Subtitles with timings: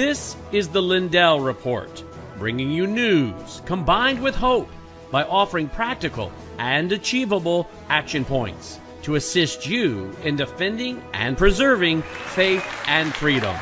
[0.00, 2.02] This is the Lindell Report,
[2.38, 4.70] bringing you news combined with hope
[5.10, 12.64] by offering practical and achievable action points to assist you in defending and preserving faith
[12.86, 13.60] and freedoms.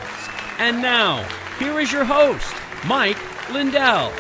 [0.61, 1.25] And now,
[1.59, 2.55] here is your host,
[2.87, 3.19] Mike
[3.51, 4.13] Lindell.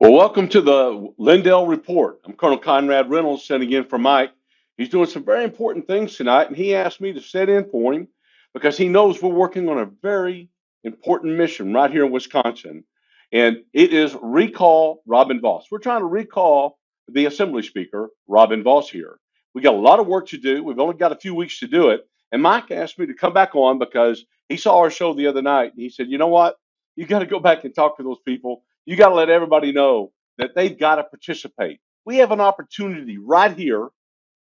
[0.00, 2.20] Well, welcome to the Lindell Report.
[2.24, 4.32] I'm Colonel Conrad Reynolds sending in for Mike.
[4.78, 7.92] He's doing some very important things tonight, and he asked me to set in for
[7.92, 8.08] him
[8.54, 10.48] because he knows we're working on a very
[10.84, 12.84] important mission right here in Wisconsin,
[13.32, 15.66] and it is recall Robin Vos.
[15.70, 16.78] We're trying to recall
[17.08, 19.18] the Assembly Speaker, Robin Vos, here.
[19.52, 20.62] We got a lot of work to do.
[20.62, 22.06] We've only got a few weeks to do it.
[22.30, 25.42] And Mike asked me to come back on because he saw our show the other
[25.42, 26.56] night, and he said, "You know what?
[26.94, 28.62] You got to go back and talk to those people.
[28.86, 31.80] You got to let everybody know that they've got to participate.
[32.04, 33.88] We have an opportunity right here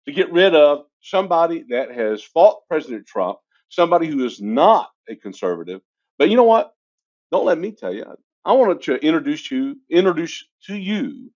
[0.08, 3.38] to get rid of somebody that has fought President Trump,
[3.70, 5.82] somebody who is not a conservative.
[6.18, 6.74] But you know what?
[7.32, 8.06] Don't let me tell you.
[8.46, 11.32] I wanted to introduce you introduce to you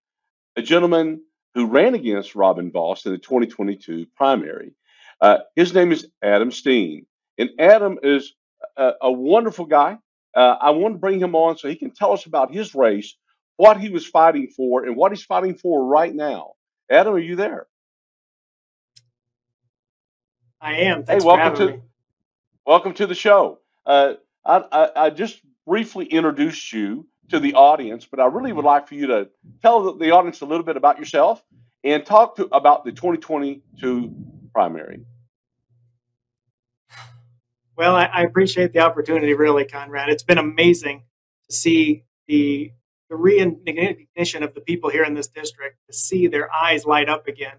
[0.56, 1.22] a gentleman
[1.54, 4.74] who ran against Robin Vos in the 2022 primary.
[5.20, 7.06] Uh, his name is Adam Steen,
[7.38, 8.34] and Adam is
[8.76, 9.98] a, a wonderful guy.
[10.34, 13.16] Uh, I want to bring him on so he can tell us about his race,
[13.56, 16.52] what he was fighting for, and what he's fighting for right now.
[16.90, 17.66] Adam, are you there?
[20.60, 21.04] I am.
[21.04, 21.82] Thanks hey, welcome to me.
[22.66, 23.58] welcome to the show.
[23.86, 28.64] Uh, I, I, I just briefly introduced you to the audience, but I really would
[28.64, 29.28] like for you to
[29.62, 31.42] tell the, the audience a little bit about yourself
[31.82, 34.14] and talk to about the 2022
[34.52, 35.00] primary.
[37.76, 40.10] Well, I, I appreciate the opportunity, really, Conrad.
[40.10, 41.04] It's been amazing
[41.48, 42.72] to see the
[43.08, 47.26] the reignition of the people here in this district, to see their eyes light up
[47.26, 47.56] again.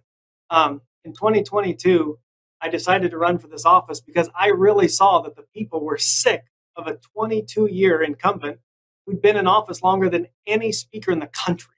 [0.49, 2.17] Um, in 2022,
[2.61, 5.97] I decided to run for this office because I really saw that the people were
[5.97, 6.45] sick
[6.75, 8.59] of a 22 year incumbent
[9.05, 11.75] who'd been in office longer than any speaker in the country.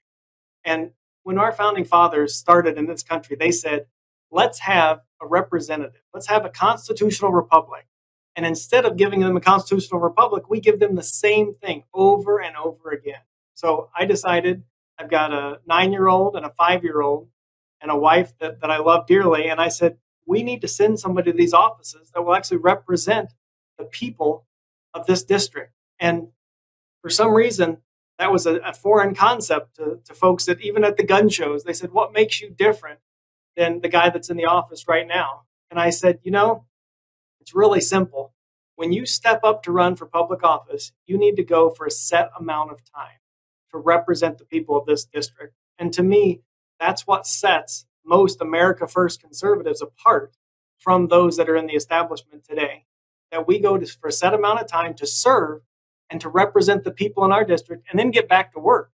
[0.64, 0.90] And
[1.22, 3.86] when our founding fathers started in this country, they said,
[4.30, 7.86] let's have a representative, let's have a constitutional republic.
[8.36, 12.40] And instead of giving them a constitutional republic, we give them the same thing over
[12.42, 13.20] and over again.
[13.54, 14.64] So I decided
[14.98, 17.28] I've got a nine year old and a five year old
[17.80, 19.48] and a wife that, that I love dearly.
[19.48, 23.32] And I said, we need to send somebody to these offices that will actually represent
[23.78, 24.46] the people
[24.92, 25.72] of this district.
[25.98, 26.28] And
[27.02, 27.78] for some reason,
[28.18, 31.64] that was a, a foreign concept to, to folks that even at the gun shows,
[31.64, 33.00] they said, What makes you different
[33.56, 35.42] than the guy that's in the office right now?
[35.70, 36.64] And I said, You know,
[37.40, 38.32] it's really simple.
[38.76, 41.90] When you step up to run for public office, you need to go for a
[41.90, 43.18] set amount of time
[43.70, 45.54] to represent the people of this district.
[45.78, 46.40] And to me,
[46.80, 50.36] that's what sets most America First conservatives apart
[50.78, 52.84] from those that are in the establishment today.
[53.30, 55.62] That we go to, for a set amount of time to serve
[56.10, 58.90] and to represent the people in our district and then get back to work.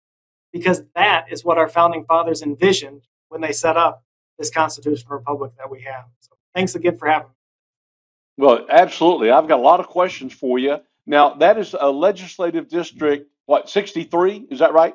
[0.53, 4.04] Because that is what our founding fathers envisioned when they set up
[4.38, 6.04] this constitutional republic that we have.
[6.21, 7.34] So thanks again for having me.
[8.38, 9.31] Well, absolutely.
[9.31, 10.78] I've got a lot of questions for you.
[11.06, 14.47] Now, that is a legislative district, what, 63?
[14.50, 14.94] Is that right?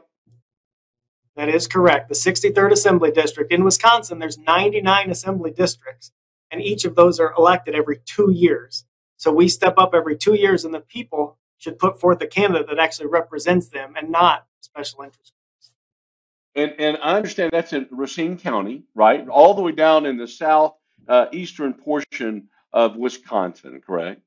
[1.36, 2.08] That is correct.
[2.08, 6.12] The 63rd Assembly District in Wisconsin, there's 99 assembly districts,
[6.50, 8.86] and each of those are elected every two years.
[9.18, 12.68] So we step up every two years, and the people should put forth a candidate
[12.68, 15.72] that actually represents them and not special interest groups.
[16.56, 19.28] And, and I understand that's in Racine County, right?
[19.28, 20.76] All the way down in the south
[21.08, 24.22] uh, eastern portion of Wisconsin, correct?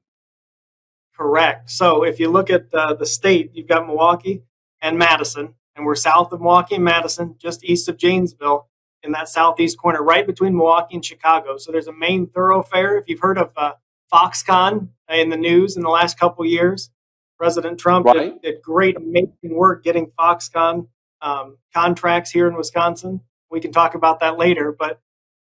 [1.16, 1.70] Correct.
[1.70, 4.42] So if you look at uh, the state, you've got Milwaukee
[4.80, 8.68] and Madison, and we're south of Milwaukee and Madison, just east of Janesville,
[9.02, 11.56] in that southeast corner, right between Milwaukee and Chicago.
[11.56, 12.98] So there's a main thoroughfare.
[12.98, 13.74] If you've heard of uh,
[14.12, 16.90] Foxconn in the news in the last couple years,
[17.38, 18.42] President Trump Right.
[18.42, 20.88] did, did great, amazing work getting Foxconn
[21.22, 23.20] um, contracts here in Wisconsin.
[23.50, 25.00] We can talk about that later, but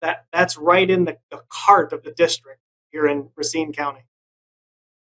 [0.02, 4.06] that that's right in the, the heart of the district here in Racine County.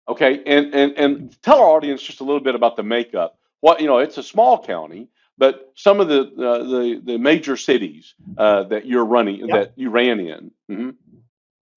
[0.08, 3.38] Okay, and, and and tell our audience just a little bit about the makeup.
[3.60, 5.08] What you know, it's a small county,
[5.38, 9.48] but some of the uh, the the major cities uh, that you're running Yep.
[9.50, 10.50] that you ran in.
[10.68, 10.90] hmm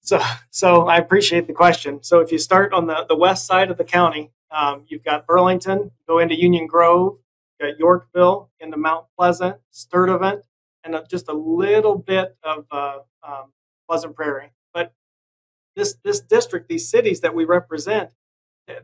[0.02, 2.02] So, so I appreciate the question.
[2.02, 5.26] So, if you start on the, the west side of the county, um, you've got
[5.26, 7.18] Burlington, go into Union Grove,
[7.60, 10.42] got Yorkville, into Mount Pleasant, Sturtevant,
[10.84, 13.52] and just a little bit of uh, um,
[13.88, 14.52] Pleasant Prairie.
[14.72, 14.92] But
[15.76, 18.10] this this district, these cities that we represent,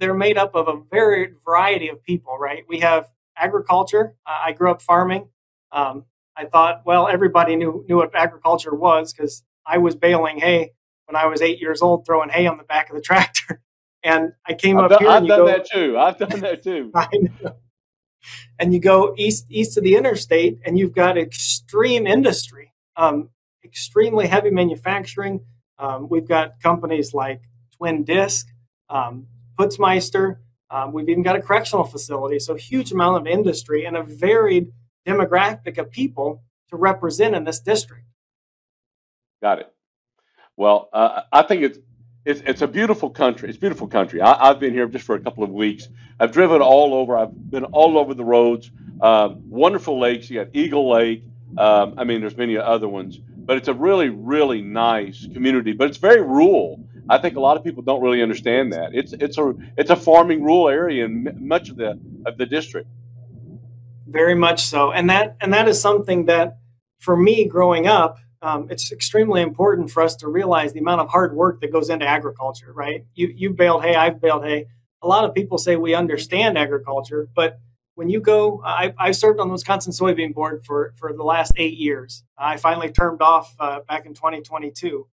[0.01, 2.39] they're made up of a varied variety of people.
[2.39, 2.65] Right?
[2.69, 4.15] We have agriculture.
[4.27, 5.29] Uh, I grew up farming.
[5.73, 6.05] Um,
[6.37, 10.73] I thought, well, everybody knew knew what agriculture was because I was baling hay
[11.07, 13.63] when I was eight years old throwing hay on the back of the tractor.
[14.03, 15.11] And I came I've up done, here.
[15.11, 15.99] I've done go, that too.
[15.99, 16.91] I've done that too.
[16.95, 17.57] I know.
[18.59, 23.31] And you go east east of the interstate, and you've got extreme industry, um,
[23.65, 25.41] extremely heavy manufacturing.
[25.79, 27.43] Um, we've got companies like
[27.77, 28.47] Twin Disc,
[28.89, 29.27] um,
[29.59, 30.37] Putzmeister.
[30.71, 32.39] Um, we've even got a correctional facility.
[32.39, 34.73] So huge amount of industry and a varied
[35.07, 38.05] demographic of people to represent in this district.
[39.41, 39.73] Got it.
[40.57, 41.79] Well, uh, I think it's,
[42.25, 43.49] it's it's a beautiful country.
[43.49, 44.21] It's a beautiful country.
[44.21, 45.87] I, have been here just for a couple of weeks.
[46.19, 47.17] I've driven all over.
[47.17, 48.71] I've been all over the roads.
[49.01, 50.29] Um, wonderful lakes.
[50.29, 51.23] You got Eagle Lake.
[51.57, 55.73] Um, I mean, there's many other ones, but it's a really, really nice community.
[55.73, 56.85] But it's very rural.
[57.09, 58.91] I think a lot of people don't really understand that.
[58.95, 62.89] It's it's a it's a farming rural area in much of the of the district.
[64.07, 66.59] Very much so, and that and that is something that
[66.99, 71.09] for me growing up um, it's extremely important for us to realize the amount of
[71.09, 73.05] hard work that goes into agriculture, right?
[73.15, 74.67] You, you've baled hay, I've baled hay.
[75.03, 77.59] A lot of people say we understand agriculture, but
[77.95, 81.53] when you go, I, I served on the Wisconsin Soybean Board for, for the last
[81.57, 82.25] eight years.
[82.37, 85.09] I finally termed off uh, back in 2022.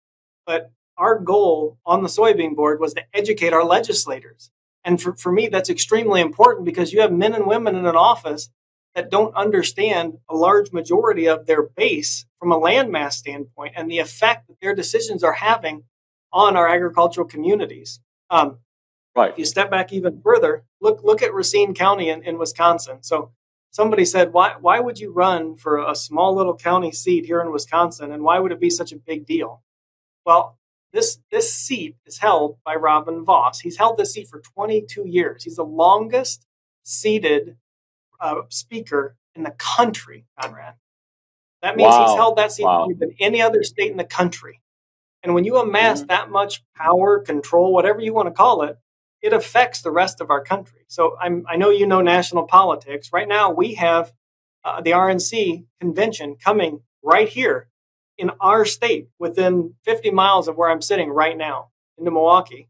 [0.47, 0.71] But
[1.01, 4.51] our goal on the Soybean Board was to educate our legislators.
[4.86, 7.95] And for, for me, that's extremely important because you have men and women in an
[7.95, 8.50] office
[8.94, 13.98] that don't understand a large majority of their base from a landmass standpoint and the
[13.98, 15.83] effect that their decisions are having
[16.31, 18.00] on our agricultural communities.
[18.30, 18.59] Um,
[19.15, 19.31] right.
[19.31, 23.01] If you step back even further, look look at Racine County in, in Wisconsin.
[23.01, 23.31] So
[23.71, 27.51] somebody said, why why would you run for a small little county seat here in
[27.51, 29.63] Wisconsin, and why would it be such a big deal?
[30.25, 30.57] Well,
[30.93, 33.59] this this seat is held by Robin Vos.
[33.59, 35.43] He's held this seat for 22 years.
[35.43, 36.45] He's the longest
[36.83, 37.57] seated
[38.19, 40.75] uh, speaker in the country, Conrad.
[41.61, 42.07] That means wow.
[42.07, 42.88] he's held that seat wow.
[42.97, 44.61] than any other state in the country.
[45.23, 46.07] And when you amass mm-hmm.
[46.07, 48.77] that much power, control, whatever you want to call it,
[49.21, 50.79] it affects the rest of our country.
[50.87, 53.09] So I'm, i know you know national politics.
[53.13, 54.11] Right now, we have
[54.63, 57.67] uh, the RNC convention coming right here
[58.21, 62.69] in our state within 50 miles of where I'm sitting right now into Milwaukee.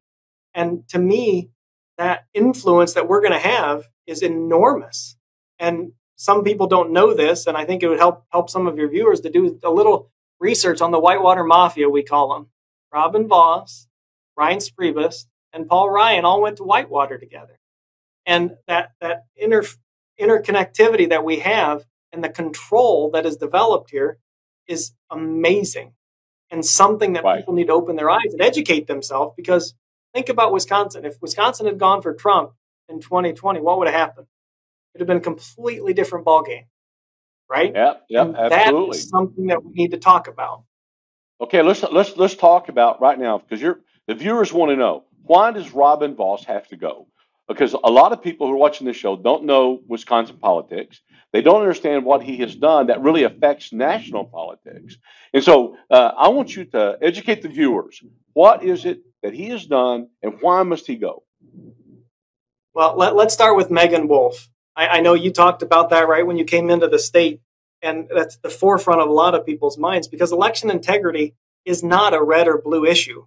[0.53, 1.49] And to me,
[1.97, 5.17] that influence that we're going to have is enormous.
[5.59, 8.77] And some people don't know this, and I think it would help help some of
[8.77, 10.09] your viewers to do a little
[10.39, 11.89] research on the Whitewater Mafia.
[11.89, 12.47] We call them
[12.93, 13.87] Robin Vos,
[14.39, 17.59] Reince Priebus, and Paul Ryan all went to Whitewater together,
[18.25, 19.63] and that that inter
[20.19, 24.19] interconnectivity that we have and the control that is developed here
[24.67, 25.93] is amazing
[26.49, 27.39] and something that right.
[27.39, 29.73] people need to open their eyes and educate themselves because
[30.13, 31.05] think about Wisconsin.
[31.05, 32.51] If Wisconsin had gone for Trump
[32.89, 34.27] in 2020, what would have happened?
[34.93, 36.65] it'd have been a completely different ballgame,
[37.49, 37.71] right?
[37.73, 38.89] Yeah, yeah, and absolutely.
[38.89, 40.63] That is something that we need to talk about.
[41.39, 45.05] Okay, let's let's let's talk about right now because you're the viewers want to know
[45.23, 47.07] why does Robin Vos have to go?
[47.47, 51.01] Because a lot of people who are watching this show don't know Wisconsin politics.
[51.33, 54.97] They don't understand what he has done that really affects national politics.
[55.33, 58.03] And so uh, I want you to educate the viewers.
[58.33, 61.23] What is it that he has done and why must he go?
[62.73, 64.49] Well, let, us start with Megan Wolfe.
[64.75, 67.41] I, I know you talked about that right when you came into the state,
[67.81, 72.13] and that's the forefront of a lot of people's minds because election integrity is not
[72.13, 73.25] a red or blue issue.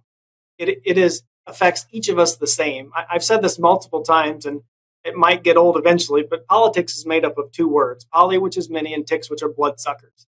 [0.57, 2.91] It it is affects each of us the same.
[2.95, 4.61] I, I've said this multiple times, and
[5.05, 8.57] it might get old eventually, but politics is made up of two words: poly, which
[8.57, 10.27] is many, and ticks, which are bloodsuckers.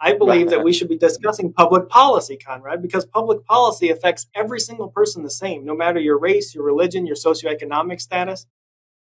[0.00, 4.58] I believe that we should be discussing public policy, Conrad, because public policy affects every
[4.58, 8.46] single person the same, no matter your race, your religion, your socioeconomic status.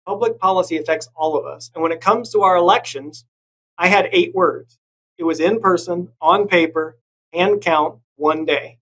[0.07, 1.71] Public policy affects all of us.
[1.75, 3.27] And when it comes to our elections,
[3.77, 4.79] I had eight words.
[5.19, 6.97] It was in person, on paper,
[7.35, 8.79] hand count, one day.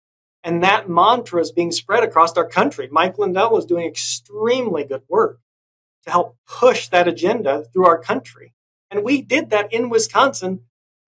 [0.43, 2.89] And that mantra is being spread across our country.
[2.91, 5.39] Mike Lindell is doing extremely good work
[6.05, 8.53] to help push that agenda through our country.
[8.89, 10.61] And we did that in Wisconsin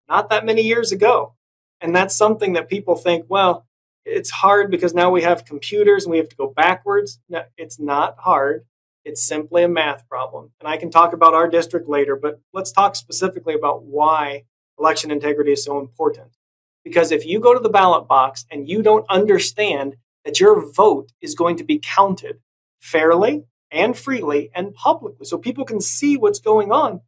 [0.08, 1.34] not that many years ago.
[1.80, 3.66] And that's something that people think, well,
[4.04, 7.20] it's hard because now we have computers and we have to go backwards.
[7.28, 8.64] No, it's not hard.
[9.04, 10.52] It's simply a math problem.
[10.60, 14.44] And I can talk about our district later, but let's talk specifically about why
[14.78, 16.36] election integrity is so important.
[16.84, 21.12] Because if you go to the ballot box and you don't understand that your vote
[21.20, 22.40] is going to be counted
[22.80, 27.00] fairly and freely and publicly so people can see what's going on,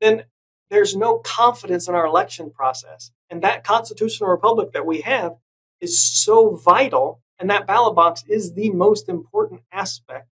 [0.00, 0.24] then
[0.70, 3.10] there's no confidence in our election process.
[3.28, 5.32] And that constitutional republic that we have
[5.80, 7.20] is so vital.
[7.38, 10.28] And that ballot box is the most important aspect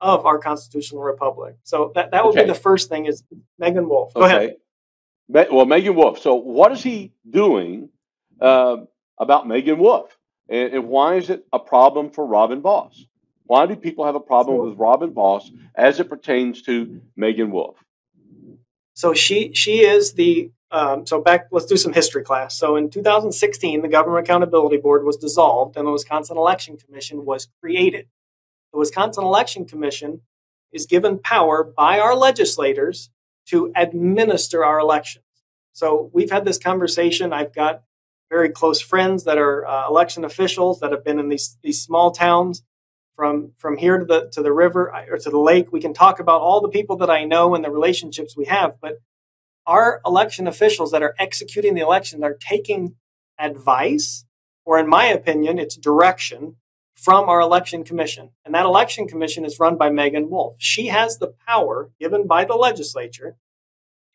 [0.00, 1.56] of our constitutional republic.
[1.64, 2.44] So that, that would okay.
[2.44, 3.24] be the first thing is
[3.58, 4.14] Megan Wolfe.
[4.14, 4.54] Go okay.
[5.28, 5.50] ahead.
[5.52, 6.20] Well, Megan Wolfe.
[6.20, 7.90] So what is he doing
[8.40, 8.78] uh,
[9.18, 10.16] about Megan Wolfe?
[10.48, 13.06] And, and why is it a problem for Robin Vos?
[13.48, 17.82] Why do people have a problem with Robin Vos as it pertains to Megan Wolfe?
[18.92, 22.58] So she she is the um, so back let's do some history class.
[22.58, 27.48] So in 2016, the Government Accountability Board was dissolved and the Wisconsin Election Commission was
[27.62, 28.08] created.
[28.74, 30.20] The Wisconsin Election Commission
[30.70, 33.08] is given power by our legislators
[33.46, 35.24] to administer our elections.
[35.72, 37.32] So we've had this conversation.
[37.32, 37.82] I've got
[38.28, 42.10] very close friends that are uh, election officials that have been in these these small
[42.10, 42.62] towns
[43.18, 45.72] from from here to the to the river or to the lake.
[45.72, 48.76] We can talk about all the people that I know and the relationships we have,
[48.80, 49.00] but
[49.66, 52.94] our election officials that are executing the election are taking
[53.36, 54.24] advice,
[54.64, 56.54] or in my opinion, it's direction
[56.94, 58.30] from our election commission.
[58.44, 60.54] And that election commission is run by Megan Wolfe.
[60.58, 63.36] She has the power given by the legislature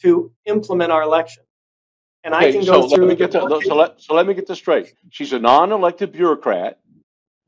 [0.01, 1.43] to implement our election.
[2.23, 3.05] And okay, I can go so through.
[3.05, 4.93] Let me get to, so, let, so let me get this straight.
[5.09, 6.79] She's a non-elected bureaucrat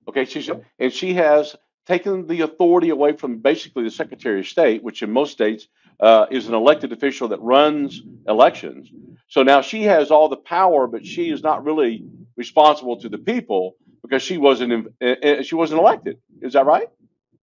[0.08, 0.64] Okay, she's yep.
[0.80, 5.12] and she has taken the authority away from basically the Secretary of State, which in
[5.12, 5.68] most states
[6.00, 8.90] uh, is an elected official that runs elections.
[9.28, 13.18] So now she has all the power, but she is not really responsible to the
[13.18, 16.20] people because she wasn't uh, she wasn't elected.
[16.42, 16.88] Is that right?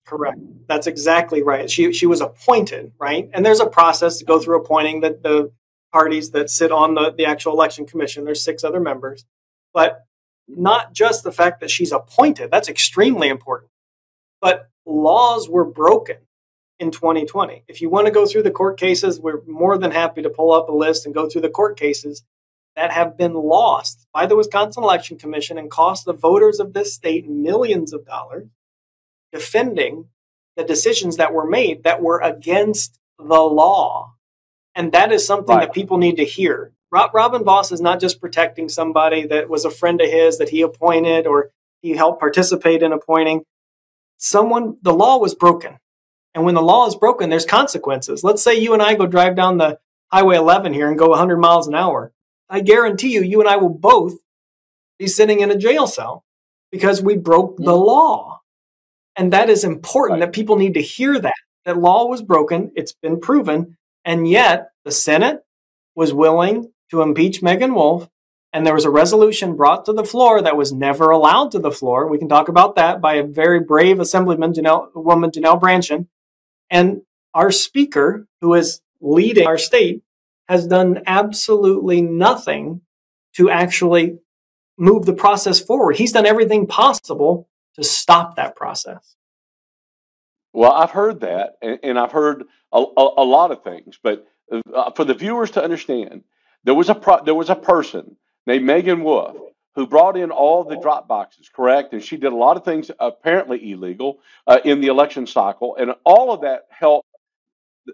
[0.06, 0.40] Correct.
[0.68, 1.70] That's exactly right.
[1.70, 3.30] She she was appointed, right?
[3.34, 5.52] And there's a process to go through appointing the, the
[5.92, 8.26] parties that sit on the, the actual election commission.
[8.26, 9.26] There's six other members.
[9.74, 10.06] But
[10.58, 13.72] not just the fact that she's appointed, that's extremely important,
[14.40, 16.18] but laws were broken
[16.80, 17.64] in 2020.
[17.68, 20.52] If you want to go through the court cases, we're more than happy to pull
[20.52, 22.24] up a list and go through the court cases
[22.76, 26.94] that have been lost by the Wisconsin Election Commission and cost the voters of this
[26.94, 28.48] state millions of dollars
[29.32, 30.06] defending
[30.58, 34.14] the decisions that were made that were against the law.
[34.76, 35.68] And that is something right.
[35.68, 36.74] that people need to hear.
[36.92, 40.50] Rob, Robin Vos is not just protecting somebody that was a friend of his that
[40.50, 43.44] he appointed or he helped participate in appointing.
[44.18, 45.78] Someone, the law was broken.
[46.34, 48.24] And when the law is broken, there's consequences.
[48.24, 49.80] Let's say you and I go drive down the
[50.12, 52.12] Highway 11 here and go 100 miles an hour.
[52.50, 54.16] I guarantee you, you and I will both
[55.00, 56.26] be sitting in a jail cell
[56.72, 57.86] because we broke the mm.
[57.86, 58.42] law.
[59.16, 60.28] And that is important right.
[60.28, 61.34] that people need to hear that.
[61.66, 65.46] That law was broken, it's been proven, and yet the Senate
[65.96, 68.10] was willing to impeach Megan Wolfe,
[68.54, 71.72] and there was a resolution brought to the floor that was never allowed to the
[71.72, 72.08] floor.
[72.08, 76.08] We can talk about that by a very brave Assemblyman, Janel, woman Janel Brandtjen.
[76.70, 77.02] And
[77.34, 80.04] our speaker, who is leading our state,
[80.48, 82.82] has done absolutely nothing
[83.36, 84.20] to actually
[84.78, 85.96] move the process forward.
[85.96, 89.16] He's done everything possible to stop that process.
[90.54, 92.44] Well, I've heard that, and, and I've heard
[92.74, 94.28] a, a, a, lot of things, but
[94.76, 96.24] uh, for the viewers to understand,
[96.64, 99.38] there was a pro- there was a person named Megan Wolfe
[99.76, 101.94] who brought in all the drop boxes, correct?
[101.94, 105.94] And she did a lot of things apparently illegal uh, in the election cycle, and
[106.04, 107.08] all of that helped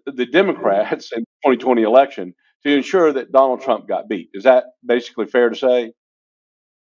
[0.05, 2.33] the Democrats in the 2020 election
[2.63, 4.29] to ensure that Donald Trump got beat.
[4.33, 5.93] Is that basically fair to say?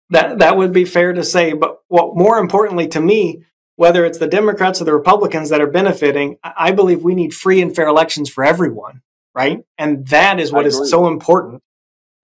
[0.10, 3.46] That that would be fair to say, but what more importantly to me,
[3.78, 7.62] whether it's the Democrats or the Republicans that are benefiting, I believe we need free
[7.62, 9.02] and fair elections for everyone
[9.34, 9.60] right?
[9.78, 11.62] And that is what is so important.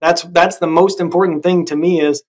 [0.02, 2.24] That's that's the most important thing to me is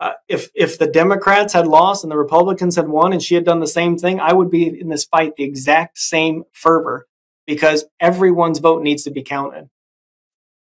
[0.00, 3.44] uh, if if the Democrats had lost and the Republicans had won and she had
[3.44, 7.06] done the same thing, I would be in this fight the exact same fervor
[7.46, 9.68] because everyone's vote needs to be counted.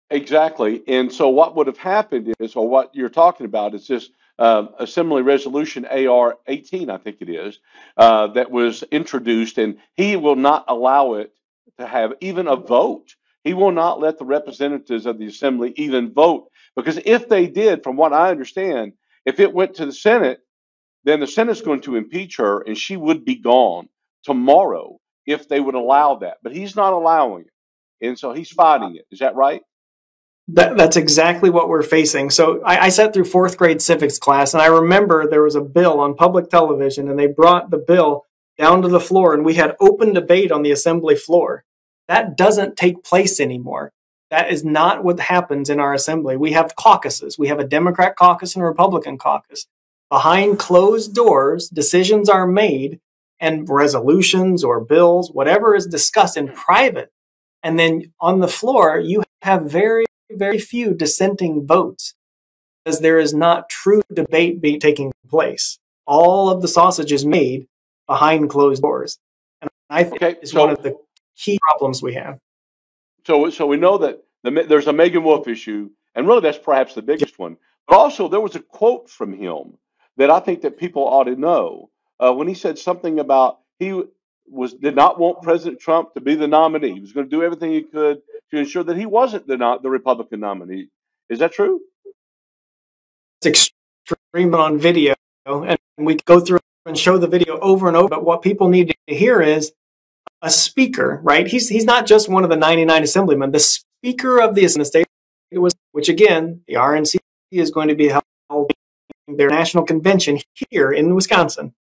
[0.09, 0.83] Exactly.
[0.87, 4.65] And so what would have happened is, or what you're talking about is this uh,
[4.79, 7.59] Assembly Resolution AR 18, I think it is,
[7.95, 11.31] uh, that was introduced, and he will not allow it
[11.79, 16.13] to have even a vote he will not let the representatives of the assembly even
[16.13, 18.93] vote because if they did, from what I understand,
[19.25, 20.39] if it went to the Senate,
[21.03, 23.89] then the Senate's going to impeach her and she would be gone
[24.23, 26.37] tomorrow if they would allow that.
[26.43, 28.07] But he's not allowing it.
[28.07, 29.05] And so he's fighting it.
[29.11, 29.61] Is that right?
[30.47, 32.29] That, that's exactly what we're facing.
[32.29, 35.61] So I, I sat through fourth grade civics class, and I remember there was a
[35.61, 38.25] bill on public television, and they brought the bill
[38.57, 41.63] down to the floor, and we had open debate on the assembly floor.
[42.11, 43.93] That doesn't take place anymore.
[44.31, 46.35] That is not what happens in our assembly.
[46.35, 47.39] We have caucuses.
[47.39, 49.65] We have a Democrat caucus and a Republican caucus.
[50.09, 52.99] Behind closed doors, decisions are made
[53.39, 57.13] and resolutions or bills, whatever is discussed in private.
[57.63, 62.13] And then on the floor, you have very, very few dissenting votes
[62.83, 65.79] because there is not true debate being taking place.
[66.05, 67.67] All of the sausage is made
[68.05, 69.17] behind closed doors.
[69.61, 70.97] And I think okay, it's so one of the
[71.37, 72.39] key problems we have.
[73.25, 76.93] So, so we know that the, there's a Megan Wolfe issue, and really that's perhaps
[76.93, 77.57] the biggest one.
[77.87, 79.77] But also, there was a quote from him
[80.17, 81.89] that I think that people ought to know.
[82.19, 84.01] Uh, when he said something about he
[84.47, 87.43] was did not want President Trump to be the nominee, he was going to do
[87.43, 88.21] everything he could
[88.51, 90.89] to ensure that he wasn't the not the Republican nominee.
[91.29, 91.81] Is that true?
[93.41, 93.71] It's
[94.07, 98.09] extreme on video, and we go through and show the video over and over.
[98.09, 99.71] But what people need to hear is
[100.41, 101.47] a speaker, right?
[101.47, 103.51] He's he's not just one of the 99 assemblymen.
[103.51, 105.07] The speaker of the state
[105.51, 107.17] was, which again, the RNC
[107.51, 108.71] is going to be held
[109.27, 111.73] their national convention here in Wisconsin,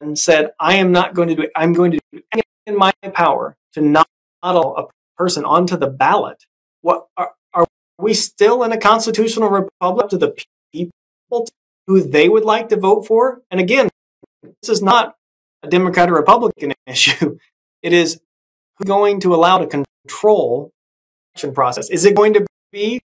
[0.00, 1.42] and said, "I am not going to do.
[1.42, 1.50] It.
[1.56, 4.06] I'm going to do anything in my power to not
[4.42, 6.44] model a person onto the ballot."
[6.82, 7.66] What are, are
[7.98, 10.36] we still in a constitutional republic to the
[10.72, 11.48] people
[11.86, 13.42] who they would like to vote for?
[13.50, 13.88] And again,
[14.42, 15.16] this is not
[15.62, 17.38] a Democrat or Republican issue.
[17.82, 18.20] It is
[18.84, 20.72] going to allow to control
[21.34, 21.90] the election process.
[21.90, 23.00] Is it going to be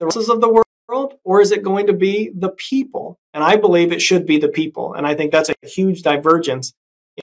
[0.00, 3.18] the rest of the world or is it going to be the people?
[3.34, 4.94] And I believe it should be the people.
[4.94, 6.72] And I think that's a huge divergence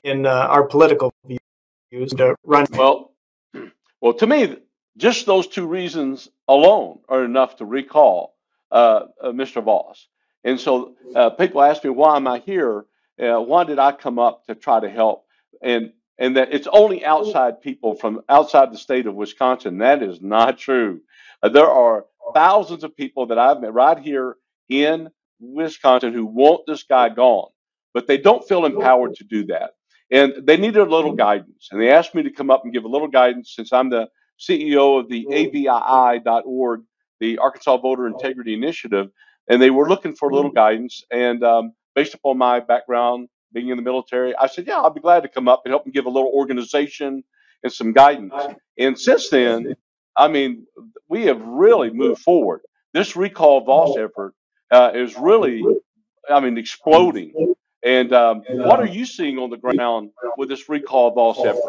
[0.03, 2.65] in uh, our political views to run.
[2.71, 3.13] Well,
[4.01, 4.57] well, to me,
[4.97, 8.35] just those two reasons alone are enough to recall
[8.71, 9.63] uh, uh, Mr.
[9.63, 10.07] Vos.
[10.43, 12.85] And so uh, people ask me, why am I here?
[13.21, 15.25] Uh, why did I come up to try to help?
[15.61, 19.79] And and that it's only outside people from outside the state of Wisconsin.
[19.79, 21.01] That is not true.
[21.43, 24.37] Uh, there are thousands of people that I've met right here
[24.69, 27.49] in Wisconsin who want this guy gone,
[27.93, 29.71] but they don't feel empowered to do that.
[30.11, 31.69] And they needed a little guidance.
[31.71, 34.07] And they asked me to come up and give a little guidance since I'm the
[34.39, 36.81] CEO of the AVII.org,
[37.19, 39.07] the Arkansas Voter Integrity Initiative.
[39.49, 41.03] And they were looking for a little guidance.
[41.11, 45.01] And um, based upon my background being in the military, I said, yeah, I'll be
[45.01, 47.23] glad to come up and help them give a little organization
[47.63, 48.33] and some guidance.
[48.77, 49.75] And since then,
[50.15, 50.67] I mean,
[51.09, 52.61] we have really moved forward.
[52.93, 54.33] This recall Vos effort
[54.71, 55.63] uh, is really,
[56.29, 57.55] I mean, exploding.
[57.83, 61.61] And um, what are you seeing on the ground with this recall Vos effort?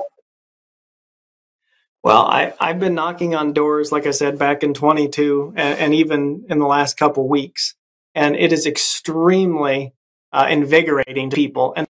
[2.03, 5.95] Well, I, I've been knocking on doors, like I said, back in 22 and, and
[5.95, 7.75] even in the last couple weeks.
[8.15, 9.93] And it is extremely
[10.37, 11.87] uh, invigorating to people and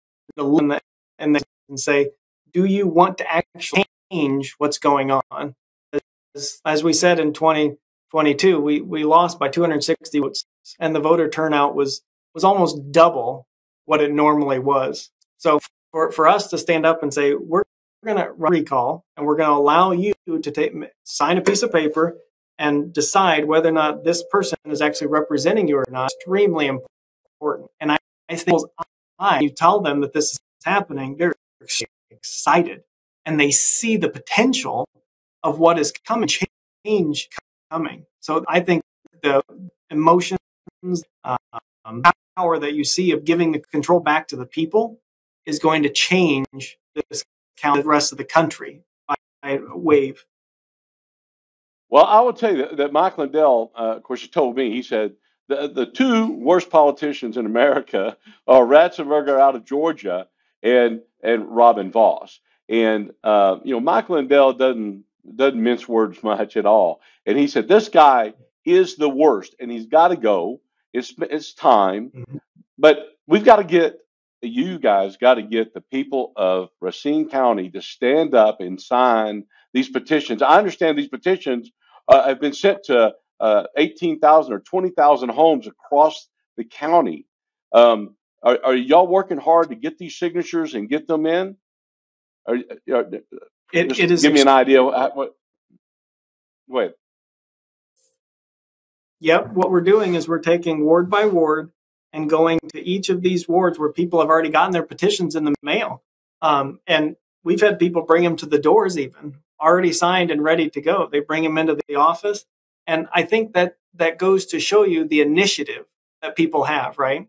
[1.18, 2.11] and they and say,
[2.52, 5.54] do you want to actually change what's going on?
[6.35, 10.44] As, as we said in 2022, we, we lost by 260 votes,
[10.78, 12.02] and the voter turnout was
[12.35, 13.48] was almost double
[13.87, 15.11] what it normally was.
[15.38, 15.59] So
[15.90, 17.64] for, for us to stand up and say, we're
[18.04, 21.72] going to recall and we're going to allow you to take, sign a piece of
[21.72, 22.18] paper
[22.59, 27.70] and decide whether or not this person is actually representing you or not, extremely important.
[27.80, 28.62] And I, I think
[29.40, 31.34] you tell them that this is happening, they're
[32.10, 32.82] excited
[33.24, 34.88] and they see the potential
[35.42, 36.28] of what is coming,
[36.84, 37.28] change
[37.70, 38.06] coming.
[38.20, 38.82] So I think
[39.22, 39.42] the
[39.90, 40.38] emotions,
[41.24, 42.02] um,
[42.36, 45.00] power that you see of giving the control back to the people
[45.46, 47.24] is going to change this
[47.56, 50.24] count the rest of the country by wave.
[51.88, 54.82] Well, I will tell you that, that Mike Lindell, uh, of course, told me, he
[54.82, 55.14] said,
[55.48, 60.26] the, the two worst politicians in America are Raffensperger out of Georgia
[60.62, 62.40] and and Robin Vos.
[62.68, 65.04] And uh, you know, Mike Lindell doesn't
[65.35, 67.00] doesn't mince words much at all.
[67.24, 70.61] And he said, This guy is the worst and he's got to go.
[70.92, 72.11] It's it's time.
[72.11, 72.38] Mm-hmm.
[72.78, 73.98] But we've got to get
[74.42, 79.44] you guys got to get the people of Racine County to stand up and sign
[79.72, 80.42] these petitions.
[80.42, 81.70] I understand these petitions
[82.09, 87.27] uh, have been sent to uh, 18,000 or 20,000 homes across the county.
[87.72, 91.57] Um, are, are, y'all working hard to get these signatures and get them in?
[92.46, 92.57] Are,
[92.90, 93.18] are, uh,
[93.72, 94.83] it, it is give me an idea.
[94.83, 95.35] What, what,
[96.68, 96.92] wait.
[99.20, 99.53] Yep.
[99.53, 101.72] What we're doing is we're taking ward by ward
[102.12, 105.44] and going to each of these wards where people have already gotten their petitions in
[105.44, 106.03] the mail.
[106.40, 110.70] Um, and we've had people bring them to the doors, even already signed and ready
[110.70, 111.09] to go.
[111.11, 112.44] They bring them into the office
[112.87, 115.87] and I think that that goes to show you the initiative
[116.22, 117.29] that people have, right?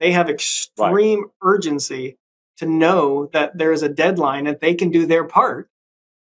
[0.00, 1.30] They have extreme right.
[1.42, 2.18] urgency
[2.58, 5.70] to know that there is a deadline that they can do their part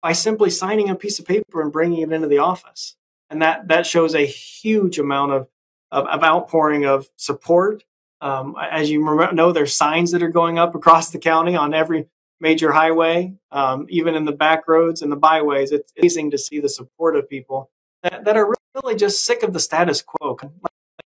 [0.03, 2.97] by simply signing a piece of paper and bringing it into the office.
[3.31, 5.49] And that, that shows a huge amount of,
[5.91, 7.85] of, of outpouring of support.
[8.21, 12.09] Um, as you know, there's signs that are going up across the county on every
[12.41, 15.73] major highway, um, even in the back roads and the byways.
[15.73, 17.71] It's amazing to see the support of people
[18.03, 20.39] that, that are really just sick of the status quo.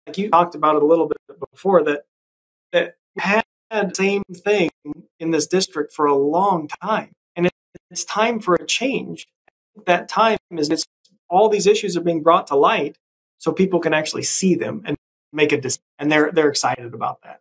[0.07, 1.19] Like you talked about it a little bit
[1.53, 2.05] before, that
[2.73, 4.71] that had the same thing
[5.19, 7.49] in this district for a long time, and
[7.91, 9.29] it's time for a change.
[9.87, 10.85] That time is it's
[11.29, 12.97] all these issues are being brought to light,
[13.39, 14.97] so people can actually see them and
[15.33, 15.83] make a decision.
[15.99, 17.41] And they're they're excited about that.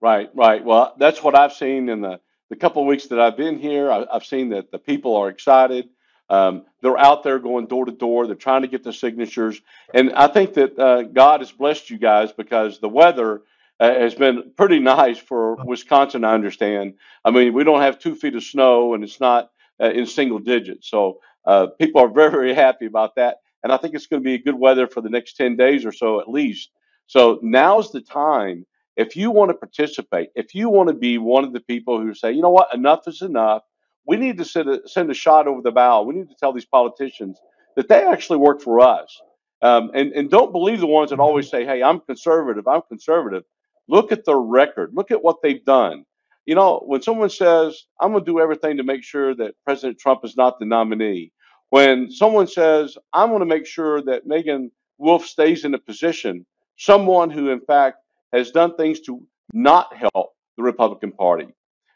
[0.00, 0.64] Right, right.
[0.64, 3.90] Well, that's what I've seen in the the couple of weeks that I've been here.
[3.90, 5.88] I, have seen that the people are excited.
[6.28, 8.26] Um, they're out there going door to door.
[8.26, 9.60] They're trying to get the signatures,
[9.94, 13.42] and I think that uh, God has blessed you guys because the weather
[13.78, 16.24] uh, has been pretty nice for Wisconsin.
[16.24, 16.94] I understand.
[17.24, 20.38] I mean, we don't have two feet of snow, and it's not uh, in single
[20.38, 20.88] digits.
[20.88, 23.38] So uh, people are very, very happy about that.
[23.62, 25.92] And I think it's going to be good weather for the next 10 days or
[25.92, 26.70] so at least.
[27.06, 28.66] So now's the time.
[28.96, 32.14] If you want to participate, if you want to be one of the people who
[32.14, 33.62] say, you know what, enough is enough,
[34.06, 36.02] we need to send a, send a shot over the bow.
[36.02, 37.40] We need to tell these politicians
[37.76, 39.20] that they actually work for us.
[39.62, 43.42] Um, and, and don't believe the ones that always say, hey, I'm conservative, I'm conservative.
[43.88, 46.04] Look at their record, look at what they've done.
[46.44, 49.98] You know, when someone says, I'm going to do everything to make sure that President
[49.98, 51.32] Trump is not the nominee,
[51.70, 56.46] when someone says, I'm going to make sure that Megan Wolfe stays in a position,
[56.78, 57.98] someone who, in fact,
[58.32, 61.48] has done things to not help the Republican Party.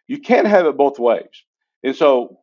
[0.08, 1.44] You can't have it both ways.
[1.82, 2.38] And so,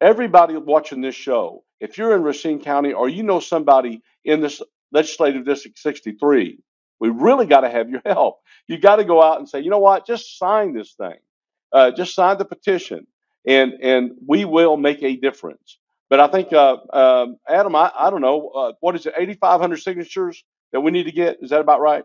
[0.00, 4.62] everybody watching this show, if you're in Racine County or you know somebody in this
[4.92, 6.58] legislative district 63,
[7.00, 8.40] we really got to have your help.
[8.66, 11.16] You got to go out and say, you know what, just sign this thing,
[11.72, 13.06] uh, just sign the petition,
[13.46, 15.78] and and we will make a difference.
[16.10, 19.76] But I think, uh, um, Adam, I, I don't know, uh, what is it, 8,500
[19.76, 21.36] signatures that we need to get?
[21.42, 22.04] Is that about right?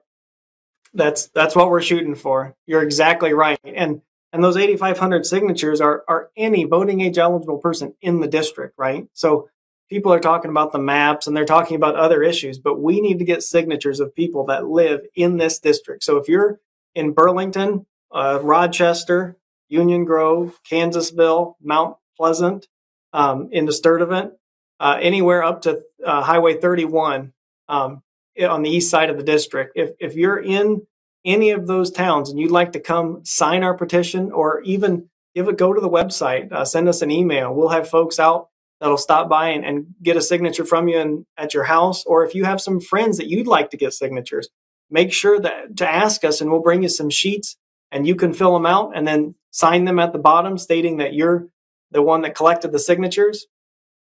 [0.94, 2.56] That's that's what we're shooting for.
[2.68, 3.60] You're exactly right.
[3.64, 4.02] And
[4.34, 9.08] and those 8,500 signatures are are any voting age eligible person in the district, right?
[9.14, 9.48] So
[9.90, 13.20] people are talking about the maps and they're talking about other issues, but we need
[13.20, 16.04] to get signatures of people that live in this district.
[16.04, 16.60] So if you're
[16.96, 19.38] in Burlington, uh, Rochester,
[19.70, 22.68] Union Grove, Kansasville, Mount Pleasant,
[23.14, 24.34] um, into Sturtevant,
[24.80, 27.34] uh, anywhere up to uh, Highway 31
[27.70, 28.02] um,
[28.42, 29.74] on the east side of the district.
[29.76, 30.88] If, if you're in
[31.26, 35.48] any of those towns and you'd like to come sign our petition or even give
[35.48, 37.54] it, go to the website, uh, send us an email.
[37.54, 41.26] We'll have folks out that'll stop by and, and get a signature from you in,
[41.38, 42.04] at your house.
[42.06, 44.50] Or if you have some friends that you'd like to get signatures,
[44.90, 47.58] make sure that to ask us and we'll bring you some sheets
[47.92, 51.14] and you can fill them out and then sign them at the bottom stating that
[51.14, 51.48] you're
[51.92, 53.48] the one that collected the signatures.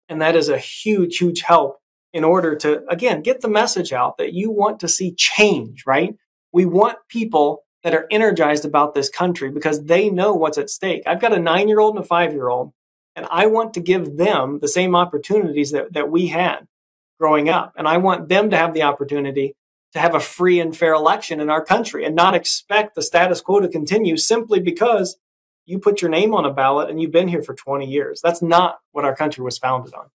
[0.08, 1.78] And that is a huge, huge help
[2.14, 6.16] in order to, again, get the message out that you want to see change, right?
[6.52, 11.04] We want people that are energized about this country because they know what's at stake.
[11.06, 12.74] I've got a nine year old and a five year old,
[13.16, 16.68] and I want to give them the same opportunities that, that we had
[17.20, 17.74] growing up.
[17.76, 19.56] And I want them to have the opportunity
[19.94, 23.42] to have a free and fair election in our country and not expect the status
[23.42, 25.18] quo to continue simply because
[25.66, 28.22] you put your name on a ballot and you've been here for 20 years.
[28.24, 30.08] That's not what our country was founded on.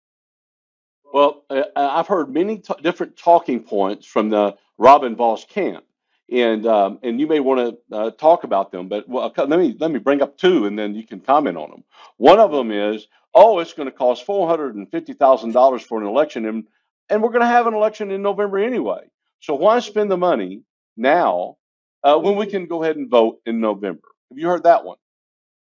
[1.14, 5.85] Well, uh, I've heard many t- different talking points from the Robin Vos camp,
[6.32, 8.88] and um, and you may want to uh, talk about them.
[8.88, 11.70] But well, let me let me bring up two, and then you can comment on
[11.70, 11.84] them.
[12.18, 15.84] One of them is, oh, it's going to cost four hundred and fifty thousand dollars
[15.84, 16.66] for an election, and
[17.10, 19.02] and we're going to have an election in November anyway.
[19.40, 20.64] So why spend the money
[20.98, 21.58] now
[22.04, 24.08] uh, when we can go ahead and vote in November?
[24.32, 24.98] Have you heard that one?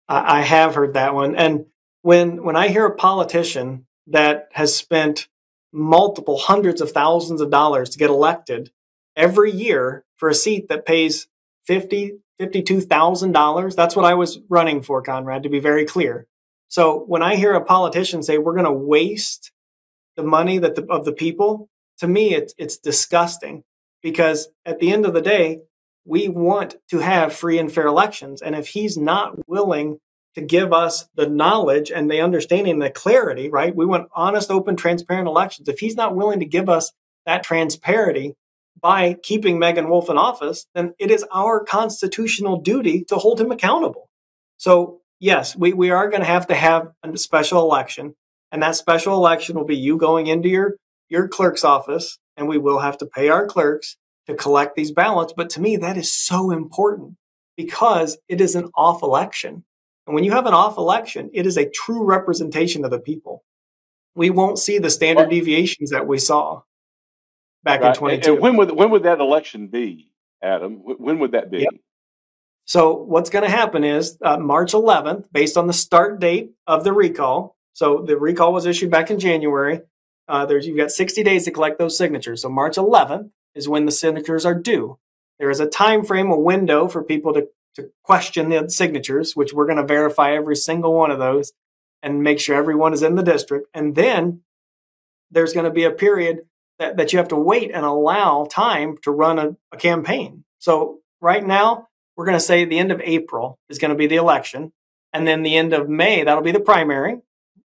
[0.07, 1.35] I, I have heard that one.
[1.35, 1.65] And
[2.03, 5.27] when when I hear a politician that has spent
[5.71, 8.71] multiple hundreds of thousands of dollars to get elected
[9.15, 11.27] every year for a seat that pays
[11.67, 13.75] fifty fifty-two thousand dollars.
[13.75, 15.43] That's what I was running for, Conrad.
[15.43, 16.27] To be very clear.
[16.69, 19.51] So when I hear a politician say we're going to waste
[20.15, 23.65] the money that the, of the people, to me it's it's disgusting
[24.01, 25.59] because at the end of the day,
[26.05, 28.41] we want to have free and fair elections.
[28.41, 29.97] And if he's not willing
[30.35, 33.75] to give us the knowledge and the understanding, the clarity, right?
[33.75, 35.67] We want honest, open, transparent elections.
[35.67, 36.93] If he's not willing to give us
[37.25, 38.35] that transparency
[38.81, 43.51] by keeping Megan Wolfe in office, then it is our constitutional duty to hold him
[43.51, 44.09] accountable.
[44.57, 48.15] So, yes, we, we are going to have to have a special election.
[48.51, 50.75] And that special election will be you going into your,
[51.09, 55.33] your clerk's office, and we will have to pay our clerks to collect these ballots.
[55.35, 57.15] But to me, that is so important
[57.57, 59.63] because it is an off election.
[60.05, 63.43] And when you have an off election, it is a true representation of the people.
[64.15, 66.61] We won't see the standard deviations that we saw
[67.63, 67.89] back right.
[67.89, 68.33] in 22.
[68.33, 70.75] And when would when would that election be, Adam?
[70.75, 71.59] When would that be?
[71.59, 71.73] Yep.
[72.65, 76.83] So what's going to happen is uh, March 11th, based on the start date of
[76.83, 77.57] the recall.
[77.73, 79.81] So the recall was issued back in January.
[80.27, 82.41] Uh, there's you've got 60 days to collect those signatures.
[82.41, 84.97] So March 11th is when the signatures are due.
[85.39, 89.53] There is a time frame, a window for people to, to question the signatures, which
[89.53, 91.51] we're going to verify every single one of those
[92.01, 93.67] and make sure everyone is in the district.
[93.73, 94.41] And then
[95.31, 96.45] there's going to be a period
[96.83, 100.43] that, that you have to wait and allow time to run a, a campaign.
[100.59, 104.07] So right now, we're going to say the end of April is going to be
[104.07, 104.73] the election.
[105.13, 107.17] And then the end of May, that'll be the primary.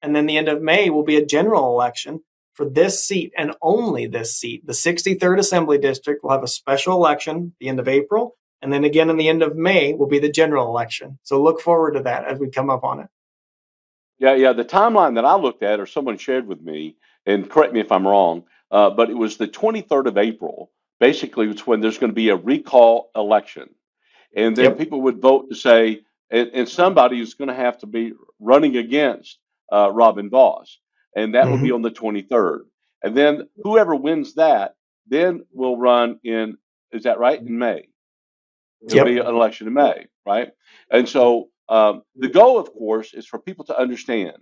[0.02, 2.22] And then the end of May will be a general election
[2.54, 4.66] for this seat and only this seat.
[4.66, 8.36] The 63rd Assembly District will have a special election the end of April.
[8.62, 11.20] And then again in the end of May will be the general election.
[11.24, 13.08] So look forward to that as we come up on it.
[14.20, 14.54] Yeah, yeah.
[14.54, 16.96] The timeline that I looked at, or someone shared with me,
[17.26, 20.72] and correct me if I'm wrong, uh, but it was the 23rd of April.
[21.00, 23.70] Basically, it's when there's going to be a recall election,
[24.36, 24.78] and then yep.
[24.78, 28.78] people would vote to say, and, and somebody is going to have to be running
[28.78, 29.40] against
[29.72, 30.80] uh, Robin Vos,
[31.16, 31.54] and that mm-hmm.
[31.54, 32.62] will be on the 23rd.
[33.04, 34.76] And then whoever wins that,
[35.08, 36.58] then will run in.
[36.92, 37.40] Is that right?
[37.40, 37.88] In May.
[38.84, 39.06] It'll yep.
[39.06, 40.50] be an election in May, right?
[40.90, 44.38] And so um, the goal, of course, is for people to understand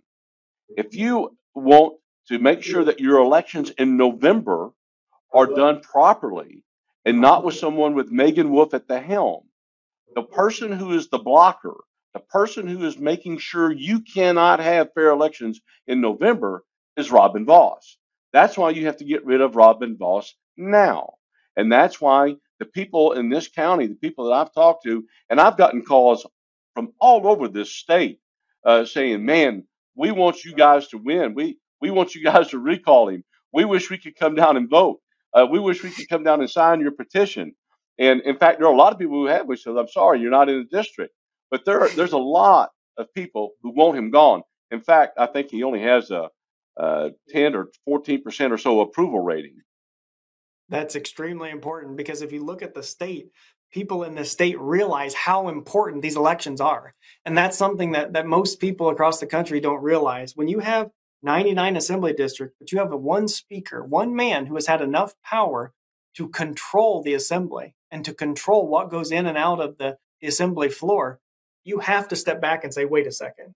[0.70, 1.96] if you want
[2.30, 4.72] to make sure that your elections in November
[5.34, 6.64] are done properly
[7.04, 9.44] and not with someone with Megan Wolfe at the helm,
[10.14, 11.76] the person who is the blocker,
[12.14, 16.64] the person who is making sure you cannot have fair elections in November
[16.98, 17.98] is Robin Vos.
[18.32, 21.14] That's why you have to get rid of Robin Vos now.
[21.56, 25.42] And that's why the people in this county, the people that I've talked to, and
[25.42, 26.28] I've gotten calls
[26.76, 28.20] from all over this state
[28.64, 29.64] uh, saying, "Man,
[29.96, 31.34] we want you guys to win.
[31.34, 33.24] We we want you guys to recall him.
[33.54, 35.00] We wish we could come down and vote.
[35.34, 37.54] Uh, we wish we could come down and sign your petition."
[37.98, 39.48] And in fact, there are a lot of people who have.
[39.48, 41.14] We said, "I'm sorry, you're not in the district,"
[41.52, 44.42] but there are, there's a lot of people who want him gone.
[44.72, 46.30] In fact, I think he only has a,
[46.78, 49.56] a 10 or 14 percent or so approval rating.
[50.70, 53.32] That's extremely important because if you look at the state,
[53.72, 56.94] people in the state realize how important these elections are.
[57.26, 60.36] And that's something that, that most people across the country don't realize.
[60.36, 60.90] When you have
[61.22, 65.14] 99 assembly district, but you have a one speaker, one man who has had enough
[65.24, 65.74] power
[66.16, 70.28] to control the assembly and to control what goes in and out of the, the
[70.28, 71.20] assembly floor,
[71.64, 73.54] you have to step back and say, wait a second.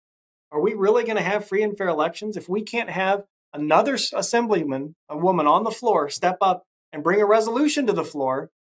[0.52, 3.24] Are we really going to have free and fair elections if we can't have
[3.54, 8.04] another assemblyman, a woman on the floor, step up and bring a resolution to the
[8.04, 8.52] floor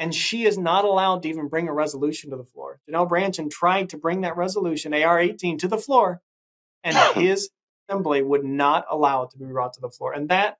[0.00, 2.80] and she is not allowed to even bring a resolution to the floor.
[2.88, 6.22] Janel Brandtjen tried to bring that resolution, AR 18, to the floor,
[6.82, 7.50] and his
[7.90, 10.12] assembly would not allow it to be brought to the floor.
[10.12, 10.56] And that,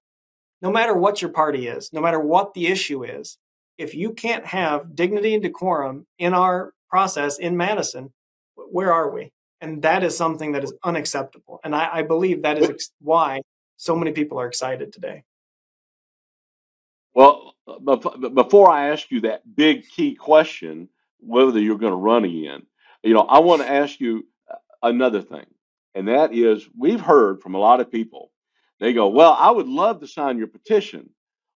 [0.63, 3.39] no matter what your party is, no matter what the issue is,
[3.79, 8.13] if you can't have dignity and decorum in our process in Madison,
[8.55, 9.33] where are we?
[9.63, 11.61] And that is something that is unacceptable.
[11.65, 13.41] And I, I believe that is why
[13.77, 15.23] so many people are excited today.
[17.15, 17.55] Well,
[18.35, 20.89] before I ask you that big key question,
[21.19, 22.63] whether you're going to run again,
[23.03, 25.47] you know, I want to ask you uh, another thing,
[25.95, 28.31] and that is we've heard from a lot of people.
[28.79, 31.11] They go, "Well, I would love to sign your petition,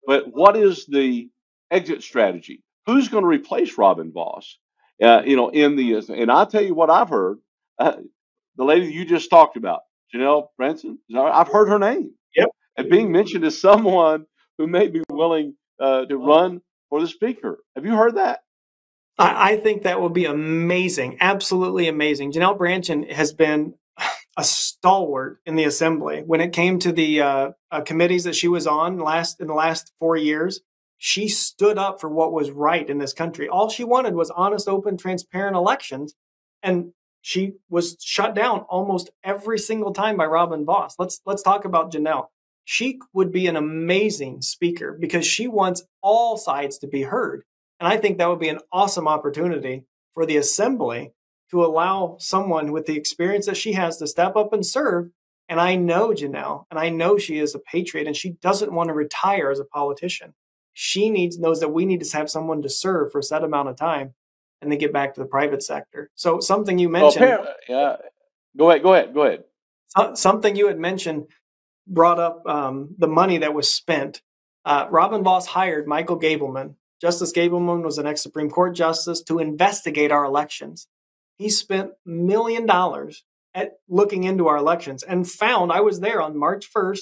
[0.05, 1.29] but what is the
[1.71, 2.63] exit strategy?
[2.85, 4.57] Who's going to replace Robin Vos?"
[5.01, 7.39] Uh, you know, in the and I'll tell you what I've heard.
[7.79, 7.97] Uh,
[8.55, 9.81] the lady you just talked about,
[10.13, 12.11] Janel Brandtjen, I've heard her name.
[12.35, 12.49] Yep.
[12.77, 14.25] And being mentioned as someone
[14.57, 17.59] who may be willing uh, to run for the speaker.
[17.75, 18.41] Have you heard that?
[19.17, 22.31] I, think that would be amazing, absolutely amazing.
[22.31, 23.75] Janel Brandtjen has been
[24.37, 28.47] a stalwart in the assembly when it came to the uh, uh, committees that she
[28.47, 30.61] was on last in the last four years.
[30.97, 33.49] She stood up for what was right in this country.
[33.49, 36.15] All she wanted was honest, open, transparent elections,
[36.61, 40.95] and she was shut down almost every single time by Robin Vos.
[40.97, 42.27] Let's let's talk about Janel.
[42.65, 47.43] she would be an amazing speaker because she wants all sides to be heard.
[47.79, 51.11] And I think that would be an awesome opportunity for the assembly
[51.53, 55.11] to allow someone with the experience that she has to step up and serve.
[55.47, 58.87] And I know Janel, and I know she is a patriot, and she doesn't want
[58.87, 60.33] to retire as a politician.
[60.73, 63.69] She needs knows that we need to have someone to serve for a set amount
[63.69, 64.15] of time,
[64.61, 66.09] and then get back to the private sector.
[66.15, 67.25] So something you mentioned.
[67.25, 67.95] Well, yeah,
[68.57, 68.81] go ahead.
[68.81, 69.13] Go ahead.
[69.13, 69.43] Go ahead.
[70.17, 71.27] Something you had mentioned
[71.85, 74.23] brought up um, the money that was spent.
[74.65, 76.75] Uh, Robin Vos hired Michael Gableman.
[76.99, 80.87] Justice Gableman was an ex Supreme Court justice to investigate our elections.
[81.37, 86.37] He spent million dollars at looking into our elections and found I was there on
[86.37, 87.01] March 1st,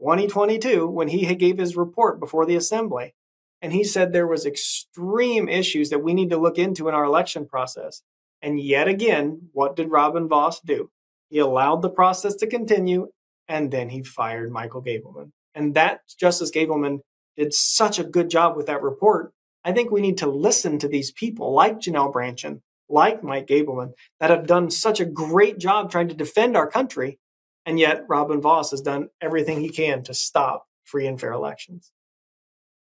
[0.00, 3.14] 2022, when he gave his report before the assembly.
[3.62, 7.04] And he said there was extreme issues that we need to look into in our
[7.04, 8.02] election process.
[8.42, 10.90] And yet again, what did Robin Vos do?
[11.30, 13.08] He allowed the process to continue
[13.48, 15.30] and then he fired Michael Gableman.
[15.54, 17.00] And that Justice Gableman
[17.36, 19.32] did such a good job with that report.
[19.64, 23.92] I think we need to listen to these people like Janel Brandtjen, like Mike Gableman,
[24.20, 27.18] that have done such a great job trying to defend our country.
[27.66, 31.92] And yet Robin Vos has done everything he can to stop free and fair elections.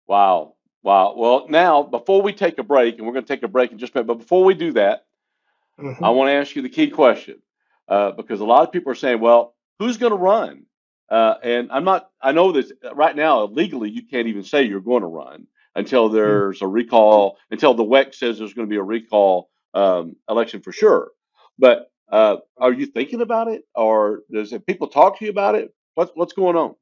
[0.08, 0.54] Wow.
[0.84, 1.16] Wow.
[1.18, 3.78] Well, now, before we take a break, and we're going to take a break in
[3.78, 5.06] just a minute, but before we do that,
[5.80, 6.04] mm-hmm.
[6.04, 7.42] I want to ask you the key question
[7.88, 10.64] uh, because a lot of people are saying, well, who's going to run?
[11.10, 14.82] Uh, and I'm not, I know that right now, legally, you can't even say you're
[14.82, 16.16] going to run until hmm.
[16.16, 20.62] there's a recall, until the WEC says there's going to be a recall um, election
[20.62, 21.12] for sure.
[21.60, 25.56] But uh, are you thinking about it, or does it, people talk to you about
[25.56, 25.74] it?
[25.96, 26.76] What's what's going on?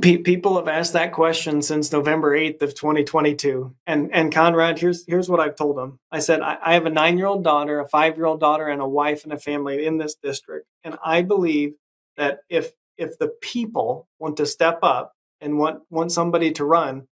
[0.00, 3.74] people have asked that question since November 8th of 2022.
[3.86, 5.98] And and Conrad, here's here's what I've told them.
[6.10, 9.32] I said I, I have a nine-year-old daughter, a five-year-old daughter, and a wife and
[9.32, 10.66] a family in this district.
[10.82, 11.74] And I believe
[12.16, 17.06] that if if the people want to step up and want want somebody to run,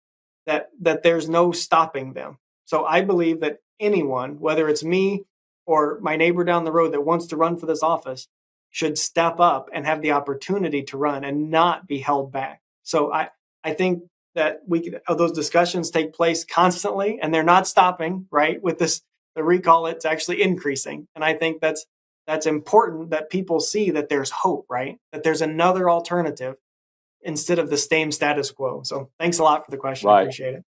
[0.47, 2.39] that that there's no stopping them.
[2.67, 5.25] So I believe that anyone, whether it's me
[5.67, 8.29] or my neighbor down the road that wants to run for this office,
[8.71, 12.61] should step up and have the opportunity to run and not be held back.
[12.83, 13.31] So I,
[13.65, 18.27] I think that we could, uh, those discussions take place constantly and they're not stopping,
[18.31, 18.63] right?
[18.63, 19.03] With this,
[19.35, 21.09] the recall, it's actually increasing.
[21.15, 21.85] And I think that's,
[22.27, 24.99] that's important that people see that there's hope, right?
[25.13, 26.55] That there's another alternative
[27.23, 28.83] instead of the same status quo.
[28.85, 30.09] So thanks a lot for the question.
[30.09, 30.19] Right.
[30.19, 30.65] I appreciate it.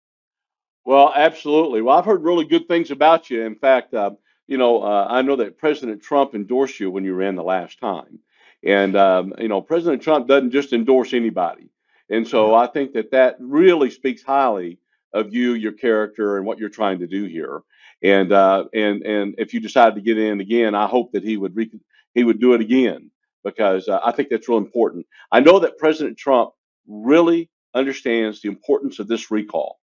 [0.84, 1.82] Well, absolutely.
[1.82, 3.42] Well, I've heard really good things about you.
[3.44, 4.12] In fact, uh,
[4.48, 7.78] you know, uh, I know that President Trump endorsed you when you ran the last
[7.78, 8.18] time.
[8.64, 11.70] And, um, you know, President Trump doesn't just endorse anybody.
[12.10, 14.78] And so I think that that really speaks highly
[15.12, 17.62] of you, your character, and what you're trying to do here.
[18.02, 21.36] And uh, and and if you decide to get in again, I hope that he
[21.36, 21.70] would re-
[22.14, 23.10] he would do it again
[23.44, 25.06] because uh, I think that's real important.
[25.30, 26.50] I know that President Trump
[26.88, 29.78] really understands the importance of this recall.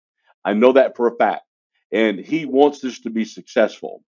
[0.46, 1.44] I know that for a fact,
[1.92, 4.04] and he wants this to be successful.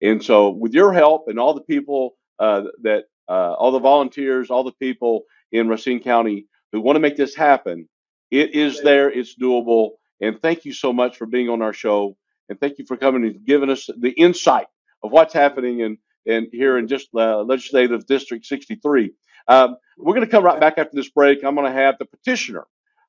[0.00, 4.50] And so, with your help and all the people uh, that, uh, all the volunteers,
[4.50, 7.88] all the people in Racine County who want to make this happen,
[8.30, 9.90] it is there, it's doable.
[10.20, 12.16] And thank you so much for being on our show.
[12.48, 14.66] And thank you for coming and giving us the insight
[15.02, 19.12] of what's happening in, in here in just uh, Legislative District 63.
[19.48, 21.44] Um, we're going to come right back after this break.
[21.44, 22.64] I'm going to have the petitioner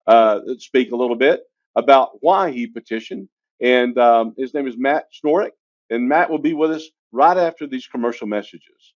[0.06, 1.42] uh, speak a little bit
[1.76, 3.30] about why he petitioned.
[3.62, 5.52] And um, his name is Matt Snorek.
[5.90, 8.94] And Matt will be with us right after these commercial messages.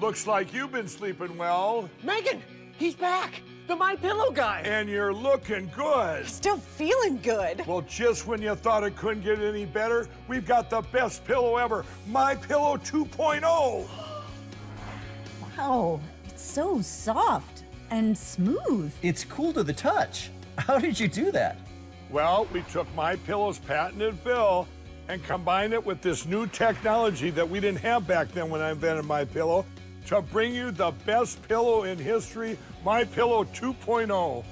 [0.00, 1.88] Looks like you've been sleeping well.
[2.02, 2.42] Megan,
[2.76, 3.42] he's back.
[3.68, 4.62] The My Pillow guy.
[4.64, 6.26] And you're looking good.
[6.26, 7.64] Still feeling good.
[7.66, 11.56] Well, just when you thought it couldn't get any better, we've got the best pillow
[11.56, 13.86] ever, My Pillow 2.0.
[15.56, 17.51] Wow, it's so soft
[17.92, 18.90] and smooth.
[19.02, 20.30] It's cool to the touch.
[20.56, 21.58] How did you do that?
[22.10, 24.66] Well, we took My Pillow's patented fill
[25.08, 28.70] and combined it with this new technology that we didn't have back then when I
[28.70, 29.66] invented My Pillow
[30.06, 34.42] to bring you the best pillow in history, My Pillow 2.0.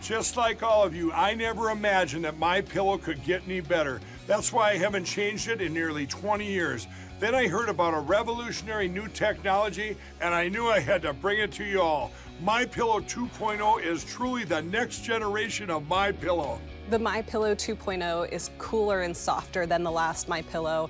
[0.00, 4.00] Just like all of you, I never imagined that My Pillow could get any better.
[4.28, 6.86] That's why I haven't changed it in nearly 20 years.
[7.18, 11.40] Then I heard about a revolutionary new technology and I knew I had to bring
[11.40, 12.12] it to you all.
[12.42, 16.58] My Pillow 2.0 is truly the next generation of My Pillow.
[16.88, 20.88] The My Pillow 2.0 is cooler and softer than the last My Pillow.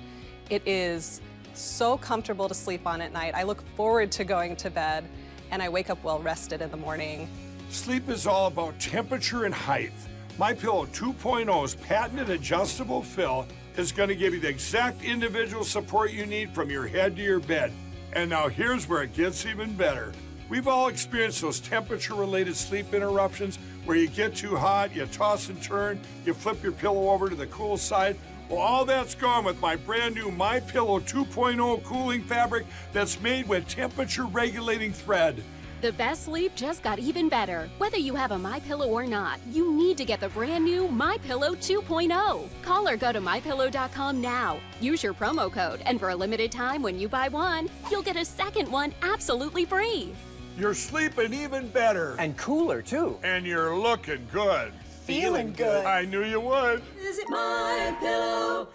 [0.49, 1.19] It is
[1.53, 3.35] so comfortable to sleep on at night.
[3.35, 5.03] I look forward to going to bed
[5.51, 7.27] and I wake up well rested in the morning.
[7.69, 9.91] Sleep is all about temperature and height.
[10.37, 16.11] My Pillow 2.0's patented adjustable fill is going to give you the exact individual support
[16.11, 17.73] you need from your head to your bed.
[18.13, 20.13] And now here's where it gets even better.
[20.51, 25.47] We've all experienced those temperature related sleep interruptions where you get too hot, you toss
[25.47, 28.17] and turn, you flip your pillow over to the cool side.
[28.49, 33.47] Well, all that's gone with my brand new My Pillow 2.0 cooling fabric that's made
[33.47, 35.41] with temperature regulating thread.
[35.79, 37.69] The best sleep just got even better.
[37.77, 40.89] Whether you have a My Pillow or not, you need to get the brand new
[40.89, 42.49] My Pillow 2.0.
[42.61, 44.59] Call or go to mypillow.com now.
[44.81, 48.17] Use your promo code, and for a limited time, when you buy one, you'll get
[48.17, 50.13] a second one absolutely free.
[50.57, 52.15] You're sleeping even better.
[52.19, 53.17] And cooler, too.
[53.23, 54.73] And you're looking good.
[55.05, 55.85] Feeling good.
[55.85, 56.81] I knew you would.
[56.99, 58.67] Visit mypillow.com.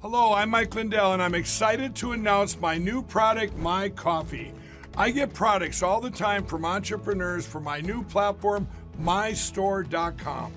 [0.00, 4.52] Hello, I'm Mike Lindell, and I'm excited to announce my new product, My Coffee.
[4.96, 8.66] I get products all the time from entrepreneurs for my new platform,
[9.00, 10.52] mystore.com.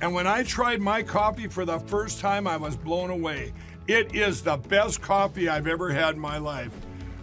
[0.00, 3.52] And when I tried my coffee for the first time, I was blown away.
[3.86, 6.72] It is the best coffee I've ever had in my life.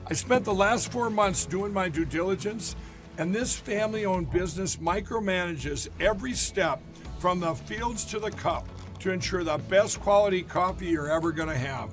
[0.08, 2.76] I spent the last four months doing my due diligence,
[3.18, 6.80] and this family owned business micromanages every step
[7.18, 8.68] from the fields to the cup
[9.00, 11.90] to ensure the best quality coffee you're ever going to have.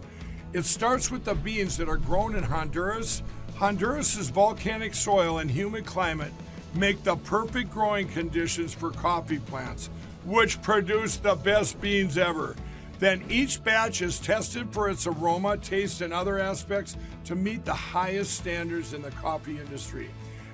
[0.53, 3.23] It starts with the beans that are grown in Honduras,
[3.55, 6.33] Honduras's volcanic soil and humid climate
[6.75, 9.89] make the perfect growing conditions for coffee plants,
[10.27, 12.57] which produce the best beans ever.
[13.03, 17.75] Then each batch is tested for its aroma, taste, and other aspects to meet the
[17.75, 20.09] highest standards in the coffee industry.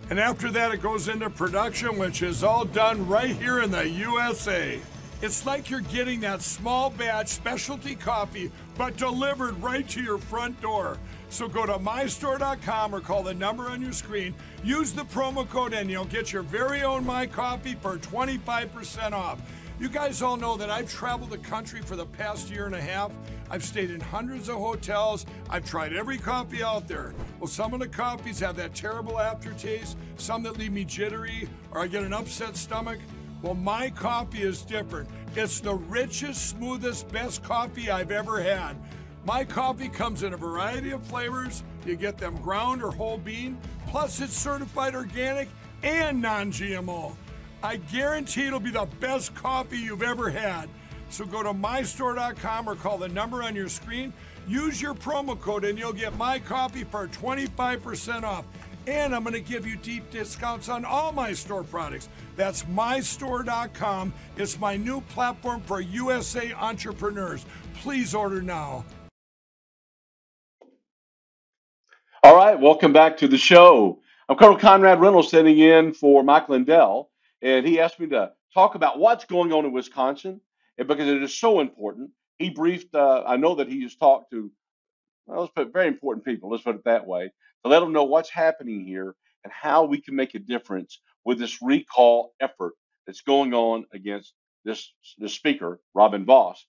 [0.09, 3.87] And after that, it goes into production, which is all done right here in the
[3.87, 4.81] USA.
[5.21, 10.59] It's like you're getting that small batch specialty coffee, but delivered right to your front
[10.63, 10.97] door.
[11.29, 14.35] So go to mystore.com or call the number on your screen.
[14.65, 19.43] Use the promo code and you'll get your very own My Coffee for 25% off.
[19.81, 22.81] You guys all know that I've traveled the country for the past year and a
[22.81, 23.13] half.
[23.49, 25.25] I've stayed in hundreds of hotels.
[25.49, 27.15] I've tried every coffee out there.
[27.39, 31.81] Well, some of the coffees have that terrible aftertaste, some that leave me jittery, or
[31.81, 32.99] I get an upset stomach.
[33.41, 35.09] Well, my coffee is different.
[35.37, 38.77] It's the richest, smoothest, best coffee I've ever had.
[39.25, 41.63] My coffee comes in a variety of flavors.
[41.87, 43.57] You get them ground or whole bean,
[43.87, 45.49] plus it's certified organic
[45.85, 47.15] and non GMO.
[47.63, 50.69] I guarantee it'll be the best coffee you've ever had.
[51.11, 54.13] So go to mystore.com or call the number on your screen.
[54.47, 58.45] Use your promo code and you'll get my coffee for 25% off.
[58.87, 62.09] And I'm going to give you deep discounts on all my store products.
[62.37, 64.15] That's mystore.com.
[64.37, 67.45] It's my new platform for USA entrepreneurs.
[67.75, 68.85] Please order now.
[72.23, 74.01] All right, welcome back to the show.
[74.29, 77.11] I'm Colonel Conrad Reynolds sitting in for Mike Lindell,
[77.43, 80.41] and he asked me to talk about what's going on in Wisconsin,
[80.77, 82.11] and because it is so important.
[82.39, 82.95] He briefed.
[82.95, 84.51] Uh, I know that he has talked to,
[85.27, 86.51] well, let's put very important people.
[86.51, 87.31] Let's put it that way
[87.65, 89.15] to let them know what's happening here
[89.45, 92.75] and how we can make a difference with this recall effort
[93.07, 94.35] that's going on against
[94.65, 96.65] this this speaker, Robin Vos.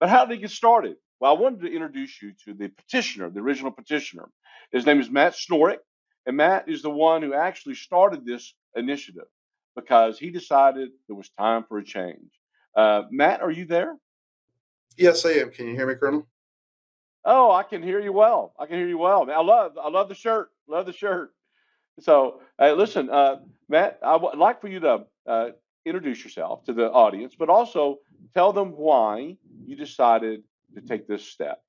[0.00, 0.96] But how did it get started?
[1.20, 4.28] Well, I wanted to introduce you to the petitioner, the original petitioner.
[4.72, 5.78] His name is Matt Snorek,
[6.26, 9.26] and Matt is the one who actually started this initiative
[9.74, 12.30] because he decided it was time for a change.
[12.76, 13.96] Uh, Matt, are you there?
[14.96, 15.50] Yes, I am.
[15.50, 16.26] Can you hear me, Colonel?
[17.24, 18.54] Oh, I can hear you well.
[18.58, 19.30] I can hear you well.
[19.30, 20.50] I love, I love the shirt.
[20.68, 21.32] Love the shirt.
[22.00, 23.36] So, hey, listen, uh,
[23.68, 25.48] Matt, I would like for you to uh,
[25.84, 27.98] introduce yourself to the audience, but also
[28.34, 30.42] tell them why you decided
[30.74, 31.62] to take this step.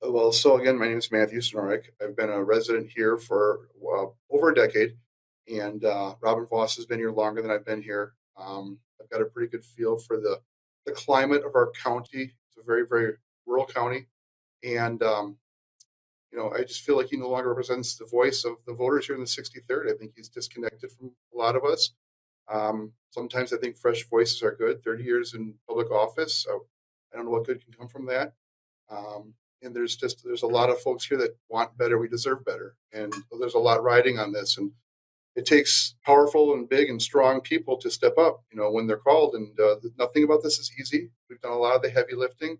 [0.00, 1.84] Well, so again, my name is Matthew Snorek.
[2.02, 4.96] I've been a resident here for uh, over a decade,
[5.50, 8.14] and uh, Robin Vos has been here longer than I've been here.
[8.36, 10.40] Um, I've got a pretty good feel for the
[10.86, 12.32] the climate of our county.
[12.48, 13.14] It's a very, very
[13.46, 14.06] rural county,
[14.64, 15.36] and um,
[16.32, 19.06] you know, I just feel like he no longer represents the voice of the voters
[19.06, 19.92] here in the 63rd.
[19.92, 21.92] I think he's disconnected from a lot of us.
[22.50, 24.82] Um, sometimes I think fresh voices are good.
[24.82, 26.66] 30 years in public office, so
[27.12, 28.32] I don't know what good can come from that.
[28.90, 31.98] Um, and there's just there's a lot of folks here that want better.
[31.98, 34.58] We deserve better, and there's a lot riding on this.
[34.58, 34.72] And
[35.34, 38.42] it takes powerful and big and strong people to step up.
[38.50, 41.10] You know when they're called, and uh, nothing about this is easy.
[41.28, 42.58] We've done a lot of the heavy lifting,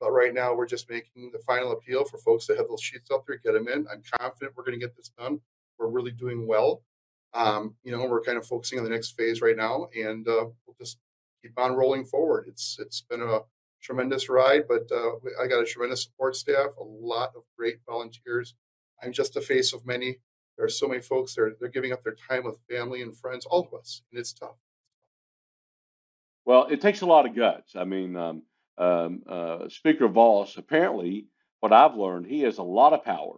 [0.00, 3.10] but right now we're just making the final appeal for folks to have those sheets
[3.12, 3.86] out there, get them in.
[3.90, 5.40] I'm confident we're going to get this done.
[5.78, 6.82] We're really doing well.
[7.34, 10.46] Um, you know, we're kind of focusing on the next phase right now, and uh,
[10.66, 10.98] we'll just
[11.42, 12.46] keep on rolling forward.
[12.48, 13.40] It's it's been a
[13.82, 18.54] tremendous ride, but uh, I got a tremendous support staff, a lot of great volunteers.
[19.02, 20.18] I'm just a face of many.
[20.58, 23.16] There are so many folks that are they're giving up their time with family and
[23.16, 24.56] friends, all of us, and it's tough.
[26.44, 27.76] Well, it takes a lot of guts.
[27.76, 28.42] I mean, um,
[28.76, 31.26] um, uh, Speaker Vos, apparently,
[31.60, 33.36] what I've learned, he has a lot of power.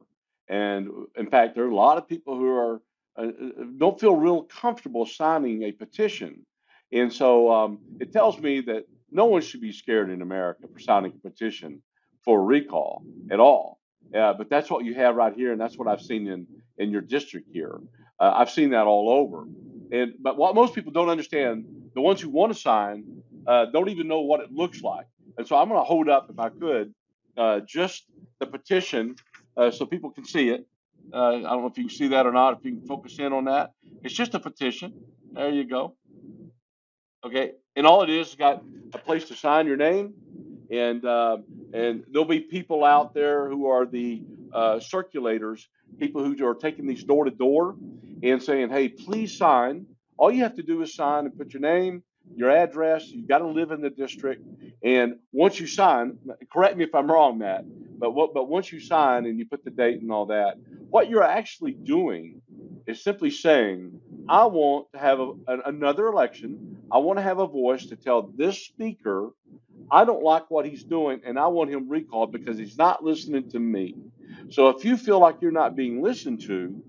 [0.48, 2.82] And in fact, there are a lot of people who are
[3.16, 6.46] uh, uh don't feel real comfortable signing a petition.
[6.92, 10.78] And so um, it tells me that no one should be scared in America for
[10.78, 11.82] signing a petition
[12.24, 13.79] for recall at all.
[14.14, 16.46] Uh, but that's what you have right here, and that's what I've seen in
[16.78, 17.78] in your district here.
[18.18, 19.46] Uh, I've seen that all over.
[19.92, 23.88] And but what most people don't understand, the ones who want to sign uh, don't
[23.88, 25.06] even know what it looks like.
[25.38, 26.94] And so I'm going to hold up, if I could,
[27.36, 28.04] uh, just
[28.38, 29.16] the petition
[29.56, 30.66] uh, so people can see it.
[31.12, 32.58] Uh, I don't know if you can see that or not.
[32.58, 33.72] If you can focus in on that,
[34.02, 34.92] it's just a petition.
[35.32, 35.94] There you go.
[37.24, 38.62] Okay, and all it is is got
[38.94, 40.14] a place to sign your name,
[40.70, 41.04] and
[41.72, 45.66] and there'll be people out there who are the uh, circulators,
[45.98, 47.76] people who are taking these door to door
[48.22, 51.62] and saying, "Hey, please sign." All you have to do is sign and put your
[51.62, 52.02] name,
[52.36, 53.08] your address.
[53.08, 54.44] You've got to live in the district,
[54.84, 56.18] and once you sign,
[56.52, 57.64] correct me if I'm wrong, Matt.
[57.98, 58.34] But what?
[58.34, 60.56] But once you sign and you put the date and all that,
[60.90, 62.42] what you're actually doing
[62.86, 65.32] is simply saying, I want to have a,
[65.66, 66.78] another election.
[66.90, 69.30] I want to have a voice to tell this speaker,
[69.90, 73.50] I don't like what he's doing, and I want him recalled because he's not listening
[73.50, 73.96] to me.
[74.48, 76.82] So if you feel like you're not being listened to,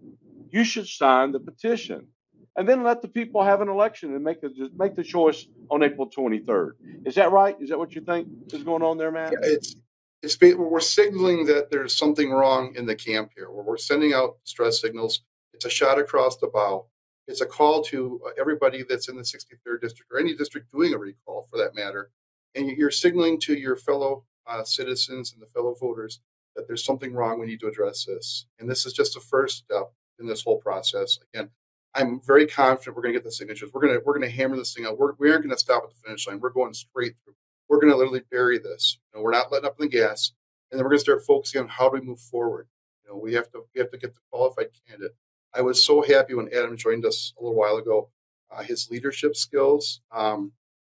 [0.52, 2.08] you should sign the petition
[2.56, 5.84] and then let the people have an election and make the make the choice on
[5.84, 6.72] April 23rd.
[7.06, 7.56] Is that right?
[7.60, 9.34] Is that what you think is going on there, Matt?
[9.34, 9.76] Yeah, it's
[10.22, 13.50] it's we're signaling that there's something wrong in the camp here.
[13.50, 15.22] Where we're sending out stress signals.
[15.54, 16.88] It's a shot across the bow.
[17.28, 20.94] It's a call to uh, everybody that's in the 63rd district or any district doing
[20.94, 22.10] a recall, for that matter,
[22.56, 26.20] and you're signaling to your fellow uh, citizens and the fellow voters
[26.56, 27.40] that there's something wrong.
[27.40, 30.58] We need to address this, and this is just the first step in this whole
[30.58, 31.18] process.
[31.34, 31.50] Again,
[31.94, 33.72] I'm very confident we're going to get the signatures.
[33.74, 34.98] We're going to we're going to hammer this thing out.
[34.98, 36.40] We're, we aren't going to stop at the finish line.
[36.40, 37.34] We're going straight through.
[37.68, 38.98] We're going to literally bury this.
[39.14, 40.32] You know, we're not letting up on the gas,
[40.72, 42.68] and then we're going to start focusing on how do we move forward.
[43.04, 45.16] You know, we have to we have to get the qualified candidate.
[45.54, 48.10] I was so happy when Adam joined us a little while ago.
[48.50, 50.52] Uh, his leadership skills, um,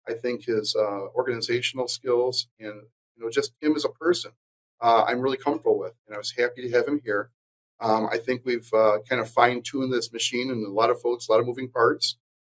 [0.08, 2.82] I think his uh, organizational skills, and
[3.16, 4.32] you know, just him as a person,
[4.80, 7.30] uh, I'm really comfortable with, and I was happy to have him here.
[7.80, 11.00] Um, I think we've uh, kind of fine tuned this machine, and a lot of
[11.00, 12.16] folks, a lot of moving parts.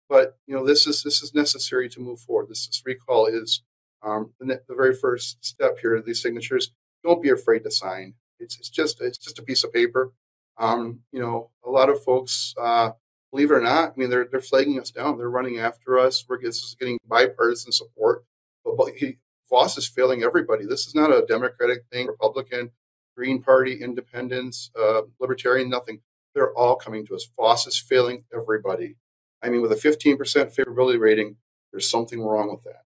[0.10, 2.50] But you know, this is this is necessary to move forward.
[2.50, 3.62] This, this recall is
[4.04, 6.02] um, the, the, very first step here.
[6.02, 6.72] These signatures.
[7.04, 8.16] Don't be afraid to sign.
[8.40, 10.12] It's it's just it's just a piece of paper.
[10.58, 12.92] Um, you know, a lot of folks, uh,
[13.32, 15.18] believe it or not, I mean, they're they're flagging us down.
[15.18, 16.26] They're running after us.
[16.28, 18.24] We're getting bipartisan support.
[18.64, 19.18] But, he,
[19.50, 20.66] Vos is failing everybody.
[20.66, 22.72] This is not a Democratic thing, Republican.
[23.16, 26.02] Green Party, Independents, uh, Libertarian, nothing.
[26.36, 27.28] They're all coming to us.
[27.36, 28.96] Vos is failing everybody.
[29.42, 30.18] I mean, with a 15%
[30.56, 31.38] favorability rating,
[31.72, 32.84] there's something wrong with that.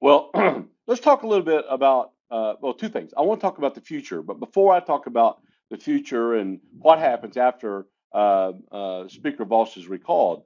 [0.00, 0.30] Well,
[0.86, 3.12] let's talk a little bit about, uh, well, two things.
[3.16, 6.60] I want to talk about the future, but before I talk about the future and
[6.78, 10.44] what happens after uh, uh Speaker Vos is recalled,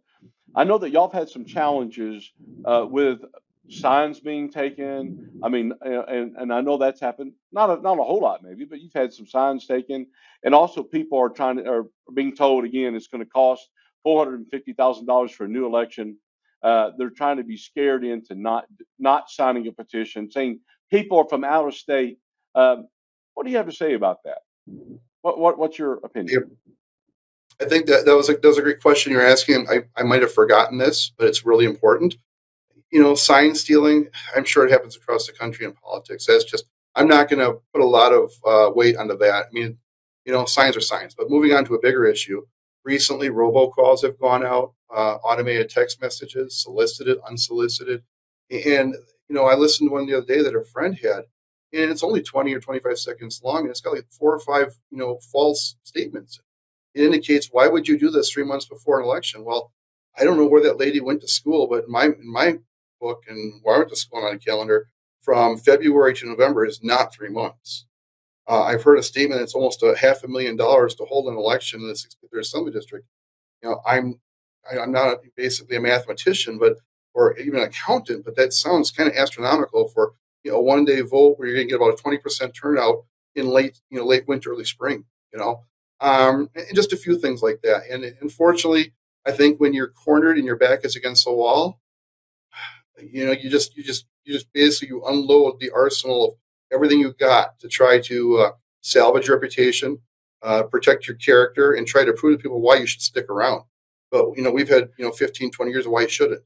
[0.55, 2.33] I know that y'all have had some challenges
[2.65, 3.21] uh, with
[3.69, 5.31] signs being taken.
[5.43, 7.33] I mean, and, and I know that's happened.
[7.53, 10.07] Not a, not a whole lot, maybe, but you've had some signs taken,
[10.43, 11.85] and also people are trying to are
[12.15, 13.69] being told again it's going to cost
[14.03, 16.17] four hundred and fifty thousand dollars for a new election.
[16.63, 18.67] Uh, they're trying to be scared into not
[18.99, 20.61] not signing a petition, saying
[20.91, 22.19] people are from out of state.
[22.55, 22.89] Um,
[23.35, 24.39] what do you have to say about that?
[25.23, 26.57] What, what what's your opinion?
[27.61, 29.67] I think that that was a, that was a great question you're asking.
[29.71, 32.17] I, I might have forgotten this, but it's really important
[32.95, 36.27] you know, sign stealing, I'm sure it happens across the country in politics.
[36.27, 39.47] That's just, I'm not going to put a lot of uh, weight onto that.
[39.47, 39.77] I mean,
[40.25, 41.13] you know, signs are signs.
[41.13, 42.47] But moving on to a bigger issue,
[42.85, 48.05] recently robocalls have gone out, uh, automated text messages, solicited, unsolicited.
[48.53, 48.95] And,
[49.29, 51.25] you know, I listened to one the other day that a friend had,
[51.73, 54.73] and it's only 20 or 25 seconds long, and it's got like four or five,
[54.93, 56.39] you know, false statements.
[56.95, 59.45] It indicates why would you do this three months before an election?
[59.45, 59.73] Well,
[60.17, 62.59] I don't know where that lady went to school, but in my in my
[63.01, 64.89] book and where I went to school on a calendar
[65.21, 67.87] from February to November is not three months.
[68.49, 71.37] Uh, I've heard a statement that's almost a half a million dollars to hold an
[71.37, 73.07] election in the 63rd Assembly District.
[73.63, 74.21] You know, I'm
[74.71, 76.79] I'm not basically a mathematician, but
[77.15, 81.01] or even an accountant, but that sounds kind of astronomical for you know one day
[81.01, 84.29] vote where you're going to get about a 20% turnout in late you know late
[84.29, 85.05] winter, early spring.
[85.33, 85.65] You know,
[86.01, 87.83] um, and just a few things like that.
[87.91, 88.93] And unfortunately,
[89.27, 91.81] I think when you're cornered and your back is against the wall,
[92.99, 96.35] you know, you just you just you just basically you unload the arsenal of
[96.73, 99.99] everything you got to try to uh, salvage reputation,
[100.43, 103.63] uh, protect your character, and try to prove to people why you should stick around.
[104.11, 106.43] But you know, we've had you know 15, 20 years of why you shouldn't.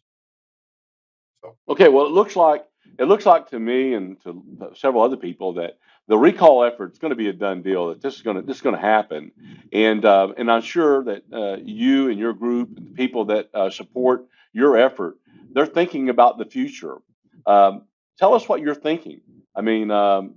[1.42, 1.56] So.
[1.68, 2.64] Okay, well, it looks like
[2.98, 4.42] it looks like to me and to
[4.74, 5.78] several other people that
[6.08, 7.88] the recall effort is going to be a done deal.
[7.88, 9.30] That this is going to this is going to happen,
[9.72, 13.48] and uh, and I'm sure that uh, you and your group and the people that
[13.54, 15.18] uh, support your effort
[15.52, 16.98] they're thinking about the future.
[17.46, 17.82] Um,
[18.18, 19.20] tell us what you're thinking.
[19.54, 20.34] I mean, um,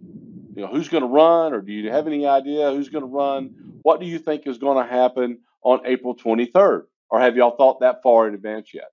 [0.55, 3.09] you know, who's going to run, or do you have any idea who's going to
[3.09, 3.79] run?
[3.83, 7.81] What do you think is going to happen on April 23rd, or have y'all thought
[7.81, 8.91] that far in advance yet?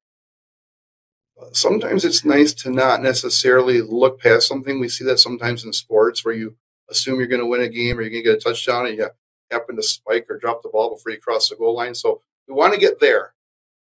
[1.52, 4.80] Sometimes it's nice to not necessarily look past something.
[4.80, 6.56] We see that sometimes in sports where you
[6.90, 8.96] assume you're going to win a game or you're going to get a touchdown and
[8.96, 9.08] you
[9.50, 11.94] happen to spike or drop the ball before you cross the goal line.
[11.94, 13.34] So we want to get there,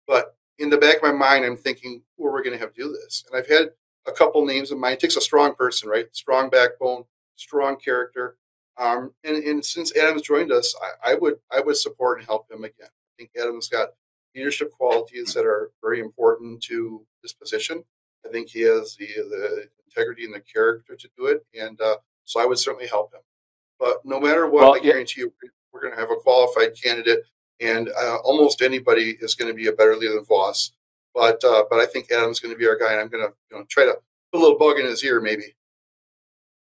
[0.07, 2.74] but in the back of my mind, I'm thinking, who are we going to have
[2.74, 3.24] to do this?
[3.26, 3.70] And I've had
[4.07, 4.94] a couple names in mind.
[4.94, 6.07] It takes a strong person, right?
[6.14, 7.05] Strong backbone,
[7.36, 8.36] strong character.
[8.78, 10.74] Um, and, and since Adam's joined us,
[11.05, 12.88] I, I, would I would support and help him again.
[12.88, 13.90] I think Adam's got
[14.34, 17.84] leadership qualities that are very important to this position.
[18.26, 21.96] I think he has the the integrity and the character to do it, and uh,
[22.25, 23.20] so I would certainly help him.
[23.79, 25.33] But no matter what, well, I guarantee you,
[25.73, 27.25] we're going to have a qualified candidate
[27.62, 30.73] and uh, almost anybody is going to be a better leader than Vos.
[31.14, 33.33] But uh, but I think Adam's going to be our guy, and I'm going to
[33.51, 33.95] you know, try to
[34.33, 35.55] put a little bug in his ear, maybe.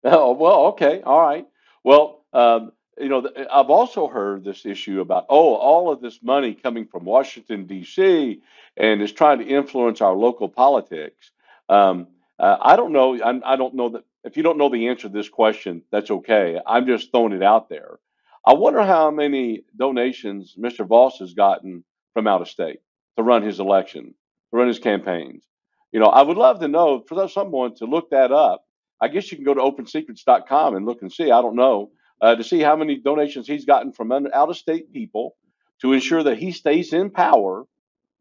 [0.04, 1.48] Oh well, okay, all right.
[1.84, 6.54] Well, um, you know, I've also heard this issue about, oh, all of this money
[6.54, 8.42] coming from Washington, D.C.,
[8.78, 11.32] and is trying to influence our local politics.
[11.70, 12.08] Um,
[12.38, 13.20] uh, I don't know.
[13.24, 16.12] I, I, don't know that if you don't know the answer to this question, that's
[16.12, 16.60] okay.
[16.66, 18.00] I'm just throwing it out there.
[18.46, 20.86] I wonder how many donations Mr.
[20.86, 22.80] Vos has gotten from out of state
[23.18, 25.46] to run his election, to run his campaigns.
[25.92, 28.66] You know, I would love to know for someone to look that up.
[29.00, 31.32] I guess you can go to opensecrets.com and look and see.
[31.32, 31.92] I don't know
[32.22, 35.36] uh, to see how many donations he's gotten from out of state people
[35.82, 37.66] to ensure that he stays in power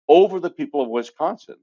[0.08, 1.56] over the people of Wisconsin.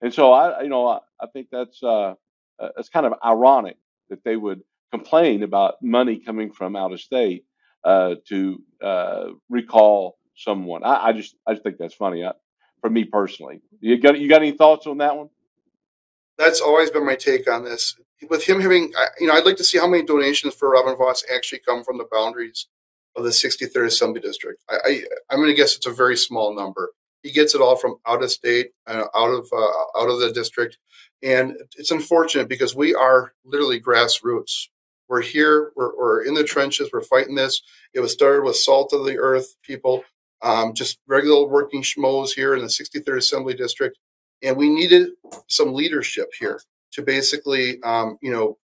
[0.00, 2.14] And so I, you know, I, I think that's uh,
[2.60, 3.76] uh, it's kind of ironic
[4.10, 7.44] that they would complain about money coming from out of state
[7.84, 10.84] uh, to uh, recall someone.
[10.84, 12.32] I, I, just I just think that's funny I,
[12.80, 13.60] for me personally.
[13.80, 15.28] You got you got any thoughts on that one?
[16.38, 17.96] That's always been my take on this
[18.28, 21.24] with him having, you know, I'd like to see how many donations for Robin Vos
[21.32, 22.66] actually come from the boundaries
[23.16, 24.62] of the 63rd Assembly District.
[24.68, 26.92] I, I I'm going to guess it's a very small number.
[27.22, 30.32] He gets it all from out of state, uh, out of uh, out of the
[30.32, 30.78] district,
[31.22, 34.68] and it's unfortunate because we are literally grassroots.
[35.08, 35.72] We're here.
[35.74, 36.90] We're, we're in the trenches.
[36.92, 37.62] We're fighting this.
[37.94, 40.04] It was started with salt of the earth people,
[40.42, 43.98] um, just regular working schmoes here in the 63rd Assembly District,
[44.42, 45.10] and we needed
[45.48, 46.60] some leadership here
[46.92, 48.58] to basically, um, you know,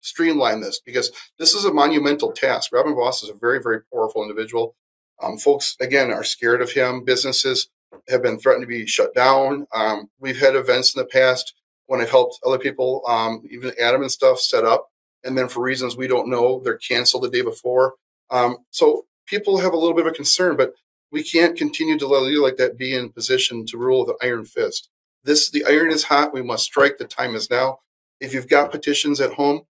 [0.00, 2.72] streamline this because this is a monumental task.
[2.72, 4.74] Robin Vos is a very, very powerful individual.
[5.22, 7.04] Um, folks, again, are scared of him.
[7.04, 7.68] Businesses
[8.08, 9.66] have been threatened to be shut down.
[9.72, 11.54] Um, we've had events in the past
[11.86, 14.88] when I've helped other people, um, even Adam and stuff, set up.
[15.24, 17.94] And then for reasons we don't know, they're canceled the day before.
[18.30, 20.72] Um, so people have a little bit of a concern, but
[21.10, 24.10] we can't continue to let a leader like that be in position to rule with
[24.10, 24.90] an iron fist.
[25.24, 26.32] This the iron is hot.
[26.32, 26.98] We must strike.
[26.98, 27.78] The time is now.
[28.20, 29.62] If you've got petitions at home,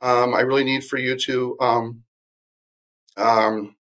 [0.00, 2.02] um, I really need for you to um,
[3.16, 3.76] um,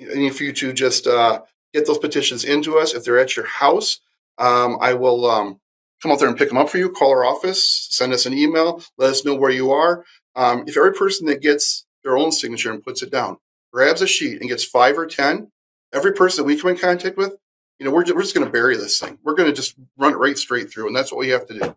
[0.00, 1.42] I need for you to just uh,
[1.72, 2.94] get those petitions into us.
[2.94, 4.00] If they're at your house,
[4.38, 5.60] um, I will um,
[6.02, 6.90] come out there and pick them up for you.
[6.90, 10.04] Call our office, send us an email, let us know where you are.
[10.36, 13.36] Um, if every person that gets their own signature and puts it down,
[13.72, 15.50] grabs a sheet and gets five or ten,
[15.92, 17.34] every person that we come in contact with,
[17.78, 19.18] you know, we're, we're just going to bury this thing.
[19.22, 21.58] We're going to just run it right straight through, and that's what we have to
[21.58, 21.76] do.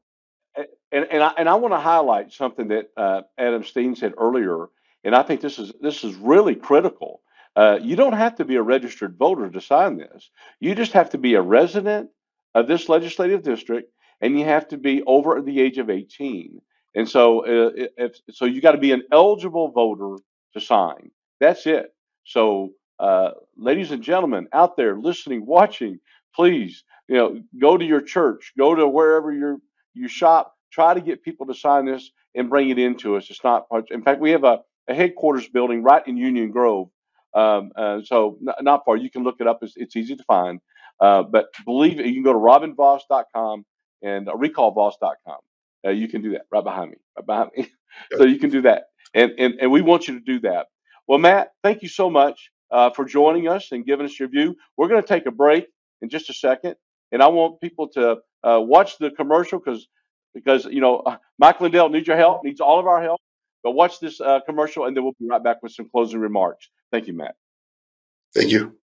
[0.92, 4.68] And and I, and I want to highlight something that uh, Adam Steen said earlier,
[5.04, 7.22] and I think this is this is really critical.
[7.56, 10.30] Uh, you don't have to be a registered voter to sign this.
[10.60, 12.10] You just have to be a resident
[12.56, 13.92] of this legislative district,
[14.22, 16.60] and you have to be over the age of 18.
[16.96, 20.18] And so, uh, if, so you got to be an eligible voter
[20.54, 21.12] to sign.
[21.40, 21.94] That's it.
[22.26, 26.00] So uh, ladies and gentlemen out there listening, watching,
[26.36, 29.62] please, you know, go to your church, go to wherever you
[29.94, 33.30] you shop, try to get people to sign this and bring it into us.
[33.30, 36.90] It's not, in fact, we have a, a headquarters building right in Union Grove.
[37.36, 38.98] Um, uh, so n- not far.
[38.98, 39.60] You can look it up.
[39.62, 40.60] It's, it's easy to find.
[41.00, 43.66] Uh, but believe it, you can go to robinvos.com
[44.04, 45.38] and uh, recallvos.com.
[45.86, 47.70] Uh, you can do that right behind me, right behind me.
[48.18, 48.86] so you can do that.
[49.14, 50.68] And, and, and we want you to do that.
[51.08, 54.56] Well, Matt, thank you so much uh, for joining us and giving us your view.
[54.78, 55.68] We're going to take a break
[56.02, 56.76] in just a second,
[57.12, 59.88] and I want people to uh, watch the commercial because
[60.34, 63.22] because you know uh, Mike Lindell needs your help, needs all of our help.
[63.64, 66.70] But watch this uh, commercial, and then we'll be right back with some closing remarks.
[66.92, 67.36] Thank you, Matt.
[68.36, 68.78] Thank you.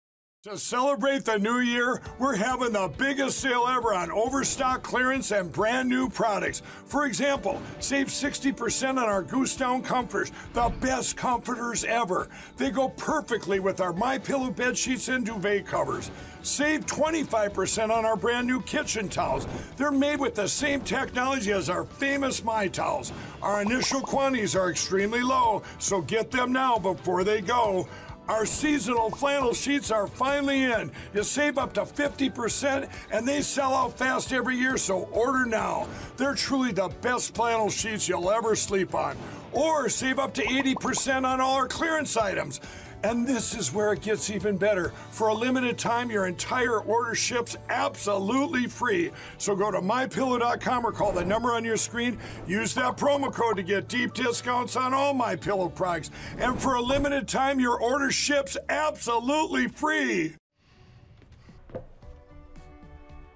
[0.47, 5.51] To celebrate the new year, we're having the biggest sale ever on overstock clearance and
[5.51, 6.61] brand new products.
[6.85, 12.29] For example, save 60% on our Goose Down comforters, the best comforters ever.
[12.55, 16.11] They go perfectly with our My Pillow bed sheets and duvet covers.
[16.43, 19.45] Save 25% on our brand new kitchen towels.
[19.75, 23.11] They're made with the same technology as our famous My Towels.
[23.41, 27.85] Our initial quantities are extremely low, so get them now before they go.
[28.27, 30.91] Our seasonal flannel sheets are finally in.
[31.13, 35.87] You save up to 50% and they sell out fast every year, so order now.
[36.17, 39.15] They're truly the best flannel sheets you'll ever sleep on.
[39.53, 42.59] Or save up to 80% on all our clearance items.
[43.03, 44.89] And this is where it gets even better.
[45.11, 49.11] For a limited time, your entire order ships absolutely free.
[49.37, 52.17] So go to mypillow.com or call the number on your screen.
[52.47, 56.11] Use that promo code to get deep discounts on all my pillow products.
[56.37, 60.35] And for a limited time, your order ships absolutely free.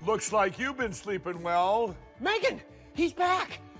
[0.05, 1.95] Looks like you've been sleeping well.
[2.19, 2.59] Megan,
[2.95, 3.59] he's back.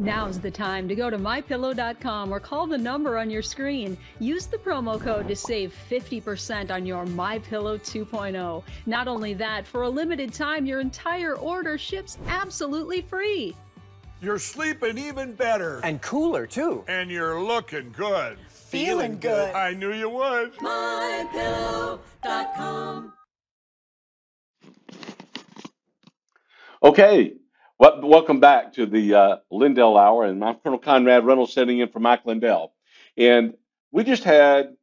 [0.00, 3.98] Now's the time to go to mypillow.com or call the number on your screen.
[4.20, 8.62] Use the promo code to save 50% on your MyPillow 2.0.
[8.86, 13.56] Not only that, for a limited time, your entire order ships absolutely free.
[14.20, 15.80] You're sleeping even better.
[15.82, 16.84] And cooler, too.
[16.86, 18.38] And you're looking good.
[18.48, 19.52] Feeling good.
[19.54, 20.54] I knew you would.
[20.56, 21.98] MyPillow.com.
[26.82, 27.34] Okay,
[27.78, 31.88] well, welcome back to the uh, Lindell Hour, and I'm Colonel Conrad Reynolds sitting in
[31.88, 32.72] for Mike Lindell.
[33.16, 33.54] And
[33.92, 34.74] we just had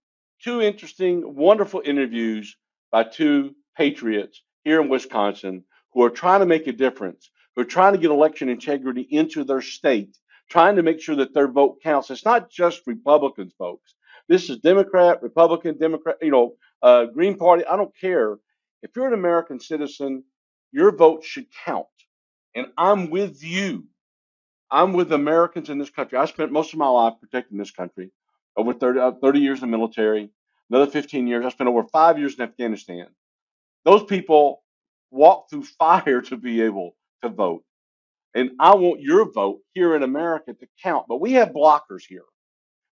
[0.41, 2.55] two interesting, wonderful interviews
[2.93, 7.65] by two patriots here in Wisconsin who are trying to make a difference, who are
[7.65, 10.17] trying to get election integrity into their state,
[10.49, 12.09] trying to make sure that their vote counts.
[12.09, 13.93] It's not just Republicans, folks.
[14.29, 17.65] This is Democrat, Republican, Democrat, you know, uh, Green Party.
[17.65, 18.37] I don't care.
[18.83, 20.23] If you're an American citizen,
[20.71, 21.87] your vote should count.
[22.55, 23.85] And I'm with you.
[24.71, 26.17] I'm with Americans in this country.
[26.17, 28.11] I spent most of my life protecting this country,
[28.57, 30.29] over 30, uh, 30 years in the military,
[30.69, 31.45] another 15 years.
[31.45, 33.07] I spent over five years in Afghanistan.
[33.83, 34.63] Those people
[35.11, 37.63] walked through fire to be able to vote.
[38.33, 41.05] And I want your vote here in America to count.
[41.07, 42.25] But we have blockers here.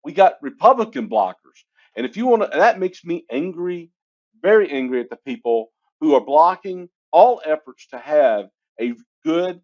[0.04, 1.64] We got Republican blockers.
[1.96, 3.90] And if you want to, that makes me angry,
[4.42, 8.48] very angry at the people who are blocking all efforts to have
[8.80, 8.94] a
[9.24, 9.60] good,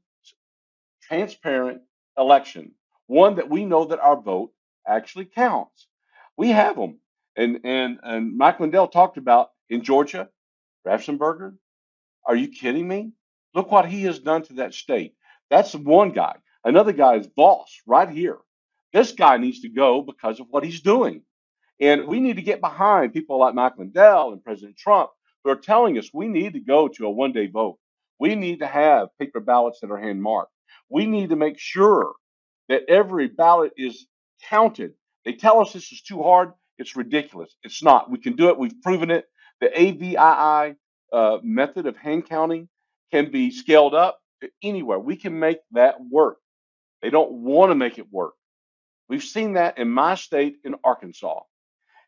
[1.02, 1.82] transparent
[2.18, 2.72] election,
[3.07, 4.52] one that we know that our vote
[4.86, 5.88] actually counts.
[6.36, 6.98] We have them.
[7.36, 10.28] And, and, and Mike Lindell talked about in Georgia,
[10.86, 11.54] Raffensperger.
[12.26, 13.12] Are you kidding me?
[13.54, 15.14] Look what he has done to that state.
[15.50, 16.36] That's one guy.
[16.64, 18.38] Another guy is Vos right here.
[18.92, 21.22] This guy needs to go because of what he's doing.
[21.80, 25.11] And we need to get behind people like Mike Lindell and President Trump
[25.44, 27.78] who are telling us we need to go to a one day vote.
[28.18, 30.52] We need to have paper ballots that are hand marked.
[30.88, 32.12] We need to make sure
[32.68, 34.06] that every ballot is
[34.48, 34.94] counted.
[35.24, 36.52] They tell us this is too hard.
[36.78, 37.56] It's ridiculous.
[37.62, 38.10] It's not.
[38.10, 38.58] We can do it.
[38.58, 39.26] We've proven it.
[39.60, 40.76] The AVII
[41.12, 42.68] uh, method of hand counting
[43.12, 44.20] can be scaled up
[44.62, 44.98] anywhere.
[44.98, 46.38] We can make that work.
[47.02, 48.34] They don't want to make it work.
[49.08, 51.40] We've seen that in my state in Arkansas.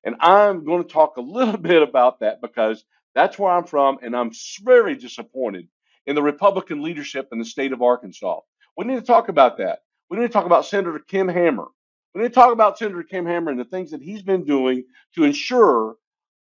[0.05, 2.85] And I'm going to talk a little bit about that because
[3.15, 3.99] that's where I'm from.
[4.03, 4.33] And I'm
[4.63, 5.69] very disappointed
[6.09, 8.41] in the Republican leadership in the state of Arkansas.
[8.79, 9.81] We need to talk about that.
[10.09, 11.67] We need to talk about Senator Kim Hammer.
[12.15, 14.85] We need to talk about Senator Kim Hammer and the things that he's been doing
[15.15, 15.97] to ensure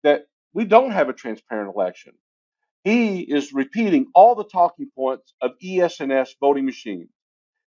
[0.01, 2.13] that we don't have a transparent election.
[2.83, 7.09] He is repeating all the talking points of ES&S voting machines.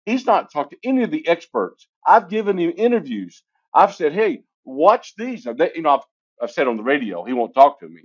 [0.05, 1.89] He's not talked to any of the experts.
[2.07, 3.43] I've given him interviews.
[3.73, 5.43] I've said, hey, watch these.
[5.43, 6.05] You know, I've,
[6.41, 8.03] I've said on the radio, he won't talk to me.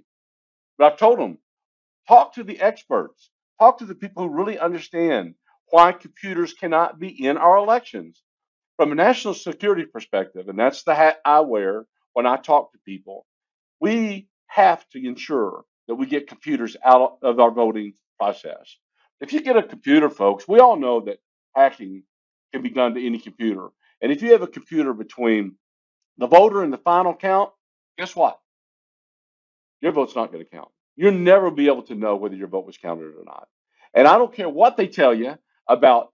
[0.76, 1.38] But I've told him,
[2.08, 3.30] talk to the experts.
[3.58, 5.34] Talk to the people who really understand
[5.70, 8.22] why computers cannot be in our elections.
[8.76, 12.78] From a national security perspective, and that's the hat I wear when I talk to
[12.84, 13.26] people,
[13.80, 18.76] we have to ensure that we get computers out of our voting process.
[19.20, 21.18] If you get a computer, folks, we all know that
[21.54, 22.02] hacking
[22.52, 23.68] can be done to any computer.
[24.02, 25.56] And if you have a computer between
[26.18, 27.50] the voter and the final count,
[27.98, 28.38] guess what?
[29.80, 30.68] Your vote's not going to count.
[30.96, 33.48] You'll never be able to know whether your vote was counted or not.
[33.94, 35.36] And I don't care what they tell you
[35.68, 36.12] about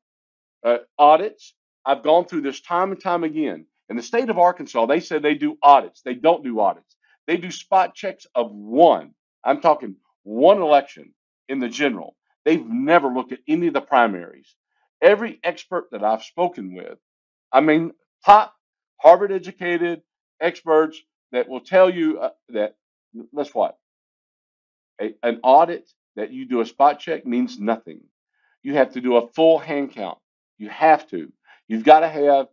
[0.64, 1.54] uh, audits.
[1.84, 3.66] I've gone through this time and time again.
[3.88, 6.02] In the state of Arkansas, they say they do audits.
[6.02, 6.96] They don't do audits.
[7.26, 9.14] They do spot checks of one.
[9.44, 11.12] I'm talking one election
[11.48, 12.16] in the general.
[12.44, 14.54] They've never looked at any of the primaries.
[15.00, 16.98] Every expert that I've spoken with,
[17.52, 17.92] I mean,
[18.24, 18.54] top
[18.96, 20.02] Harvard educated
[20.40, 21.00] experts
[21.32, 22.76] that will tell you uh, that,
[23.32, 23.76] let's what?
[25.02, 28.00] A, an audit that you do a spot check means nothing.
[28.62, 30.18] You have to do a full hand count.
[30.58, 31.32] You have to.
[31.66, 32.46] You've got to have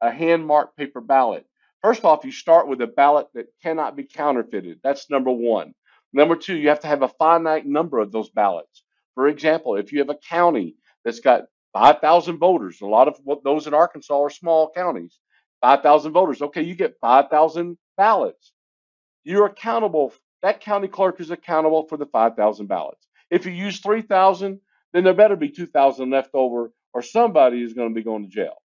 [0.00, 1.44] a hand marked paper ballot.
[1.82, 4.80] First off, you start with a ballot that cannot be counterfeited.
[4.82, 5.74] That's number one.
[6.12, 8.84] Number two, you have to have a finite number of those ballots.
[9.14, 13.66] For example, if you have a county that's got 5,000 voters, a lot of those
[13.66, 15.18] in Arkansas are small counties,
[15.60, 16.40] 5,000 voters.
[16.40, 18.52] Okay, you get 5,000 ballots.
[19.24, 20.12] You're accountable.
[20.42, 23.06] That county clerk is accountable for the 5,000 ballots.
[23.30, 24.60] If you use 3,000,
[24.92, 28.30] then there better be 2,000 left over, or somebody is going to be going to
[28.30, 28.56] jail.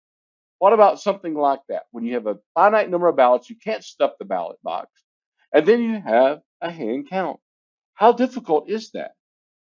[0.59, 1.83] What about something like that?
[1.91, 4.89] When you have a finite number of ballots, you can't stuff the ballot box,
[5.53, 7.39] and then you have a hand count.
[7.95, 9.11] How difficult is that?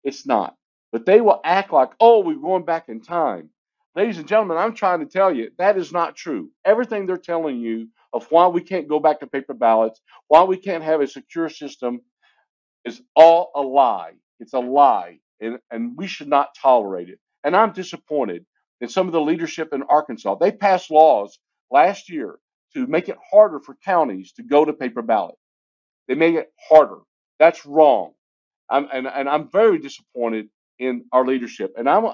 [0.04, 0.56] It's not.
[0.92, 3.50] But they will act like, oh, we're going back in time.
[3.96, 6.52] Ladies and gentlemen, I'm trying to tell you that is not true.
[6.66, 10.58] Everything they're telling you of why we can't go back to paper ballots, why we
[10.58, 12.02] can't have a secure system,
[12.84, 14.12] is all a lie.
[14.42, 17.20] It's a lie, and, and we should not tolerate it.
[17.46, 18.46] And I'm disappointed
[18.82, 20.36] in some of the leadership in Arkansas.
[20.36, 21.40] They passed laws
[21.72, 22.36] last year
[22.74, 25.36] to make it harder for counties to go to paper ballot.
[26.10, 27.00] They made it harder.
[27.40, 28.12] That's wrong.
[28.70, 31.76] I'm, and, and I'm very disappointed in our leadership.
[31.78, 32.08] And I'm,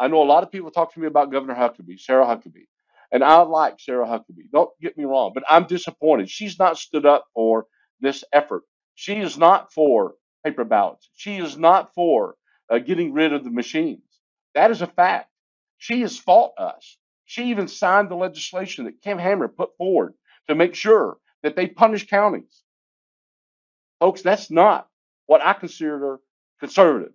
[0.00, 2.66] I know a lot of people talk to me about Governor Huckabee, Sarah Huckabee,
[3.12, 4.50] and I like Sarah Huckabee.
[4.50, 6.30] Don't get me wrong, but I'm disappointed.
[6.30, 7.66] She's not stood up for
[8.00, 8.62] this effort.
[8.94, 11.10] She is not for paper ballots.
[11.12, 12.34] She is not for
[12.70, 14.02] uh, getting rid of the machines.
[14.54, 15.28] That is a fact.
[15.76, 16.98] She has fought us.
[17.26, 20.14] She even signed the legislation that Kim Hammer put forward
[20.48, 22.62] to make sure that they punish counties.
[24.00, 24.88] Folks, that's not
[25.26, 26.20] what I consider
[26.58, 27.12] conservative.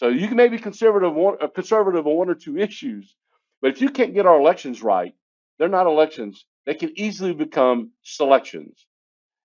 [0.00, 3.14] So you can maybe conservative one, uh, conservative on one or two issues,
[3.60, 5.12] but if you can't get our elections right,
[5.58, 6.46] they're not elections.
[6.64, 8.86] They can easily become selections.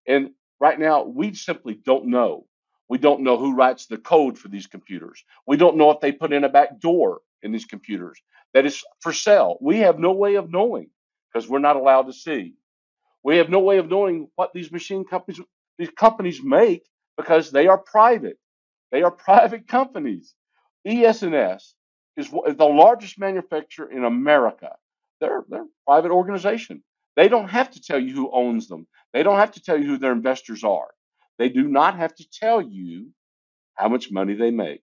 [0.08, 0.30] And
[0.62, 2.48] right now, we simply don't know.
[2.88, 5.26] We don't know who writes the code for these computers.
[5.46, 8.18] We don't know if they put in a back door in these computers
[8.54, 9.58] that is for sale.
[9.60, 10.90] We have no way of knowing
[11.34, 12.54] because we're not allowed to see.
[13.26, 15.42] We have no way of knowing what these machine companies
[15.78, 16.86] these companies make
[17.18, 18.40] because they are private.
[18.94, 20.34] They are private companies.
[20.86, 21.74] ES&S
[22.18, 24.76] is the largest manufacturer in America.
[25.20, 26.84] They're, they're a private organization.
[27.16, 28.88] They don't have to tell you who owns them.
[29.14, 30.90] They don't have to tell you who their investors are.
[31.38, 33.12] They do not have to tell you
[33.76, 34.82] how much money they make.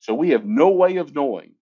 [0.00, 1.54] So we have no way of knowing.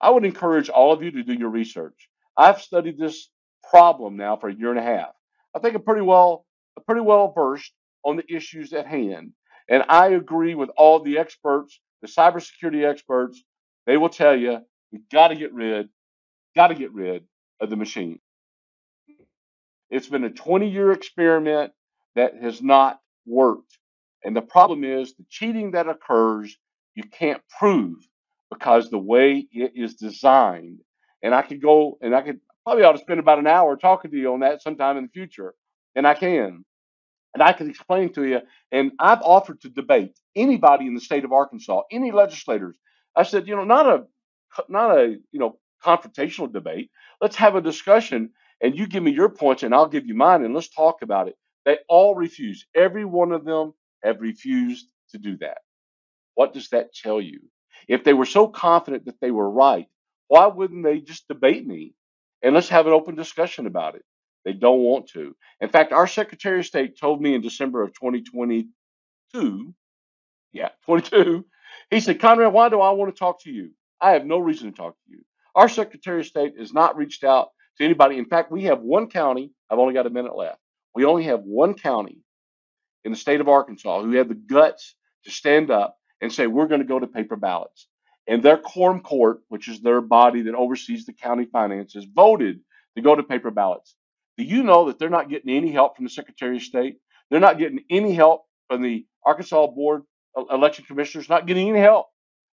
[0.00, 2.08] I would encourage all of you to do your research.
[2.36, 3.30] I've studied this
[3.68, 5.10] problem now for a year and a half.
[5.54, 6.44] I think I'm pretty well
[6.86, 7.72] pretty well versed
[8.04, 9.32] on the issues at hand.
[9.68, 13.42] And I agree with all the experts, the cybersecurity experts.
[13.86, 14.60] They will tell you
[14.92, 15.88] we got to get rid,
[16.54, 17.24] got to get rid
[17.60, 18.20] of the machine.
[19.90, 21.72] It's been a 20 year experiment
[22.14, 23.78] that has not worked.
[24.24, 26.56] And the problem is the cheating that occurs,
[26.94, 27.96] you can't prove
[28.50, 30.80] because the way it is designed.
[31.22, 34.10] And I could go and I could probably ought to spend about an hour talking
[34.10, 35.54] to you on that sometime in the future.
[35.94, 36.64] And I can
[37.34, 38.40] and I can explain to you.
[38.72, 42.76] And I've offered to debate anybody in the state of Arkansas, any legislators.
[43.16, 44.04] I said, you know, not a
[44.68, 46.90] not a you know confrontational debate.
[47.20, 50.44] Let's have a discussion, and you give me your points, and I'll give you mine,
[50.44, 51.36] and let's talk about it.
[51.64, 52.66] They all refuse.
[52.74, 55.58] Every one of them have refused to do that.
[56.34, 57.40] What does that tell you?
[57.88, 59.86] If they were so confident that they were right,
[60.28, 61.94] why wouldn't they just debate me
[62.42, 64.04] and let's have an open discussion about it?
[64.48, 65.36] They don't want to.
[65.60, 69.74] In fact, our Secretary of State told me in December of 2022,
[70.54, 71.44] yeah, 22,
[71.90, 73.72] he said, Conrad, why do I want to talk to you?
[74.00, 75.20] I have no reason to talk to you.
[75.54, 78.16] Our Secretary of State has not reached out to anybody.
[78.16, 80.60] In fact, we have one county, I've only got a minute left.
[80.94, 82.22] We only have one county
[83.04, 84.94] in the state of Arkansas who had the guts
[85.24, 87.86] to stand up and say, we're going to go to paper ballots.
[88.26, 92.60] And their quorum court, which is their body that oversees the county finances, voted
[92.96, 93.94] to go to paper ballots.
[94.38, 96.98] Do you know that they're not getting any help from the Secretary of State?
[97.30, 100.02] They're not getting any help from the Arkansas Board
[100.50, 102.06] election commissioners, not getting any help.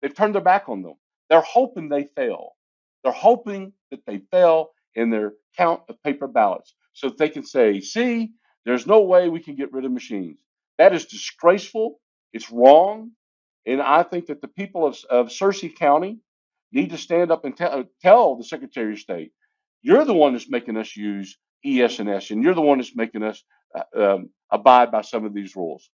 [0.03, 0.95] They've turned their back on them.
[1.31, 2.57] They're hoping they fail.
[3.05, 7.81] They're hoping that they fail in their count of paper ballots so they can say,
[7.81, 8.33] see,
[8.64, 10.39] there's no way we can get rid of machines.
[10.79, 12.01] That is disgraceful.
[12.33, 13.12] It's wrong.
[13.66, 16.18] And I think that the people of, of Searcy County
[16.72, 19.33] need to stand up and te- uh, tell the Secretary of State,
[19.83, 23.43] you're the one that's making us use ES&S, and you're the one that's making us
[23.77, 25.91] uh, um, abide by some of these rules.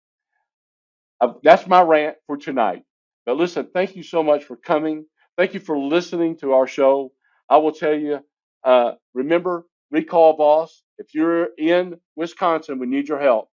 [1.20, 2.84] Uh, that's my rant for tonight.
[3.26, 5.06] But listen, thank you so much for coming.
[5.38, 7.12] Thank you for listening to our show.
[7.50, 8.20] I will tell you,
[8.64, 10.84] uh, remember, recall Vos.
[10.98, 13.50] If you're in Wisconsin, we need your help.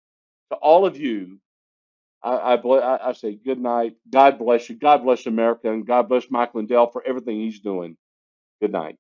[0.51, 1.39] To all of you,
[2.23, 3.95] I, I, I say good night.
[4.09, 4.77] God bless you.
[4.77, 7.97] God bless America, and God bless Mike Lindell for everything he's doing.
[8.61, 8.97] Good night.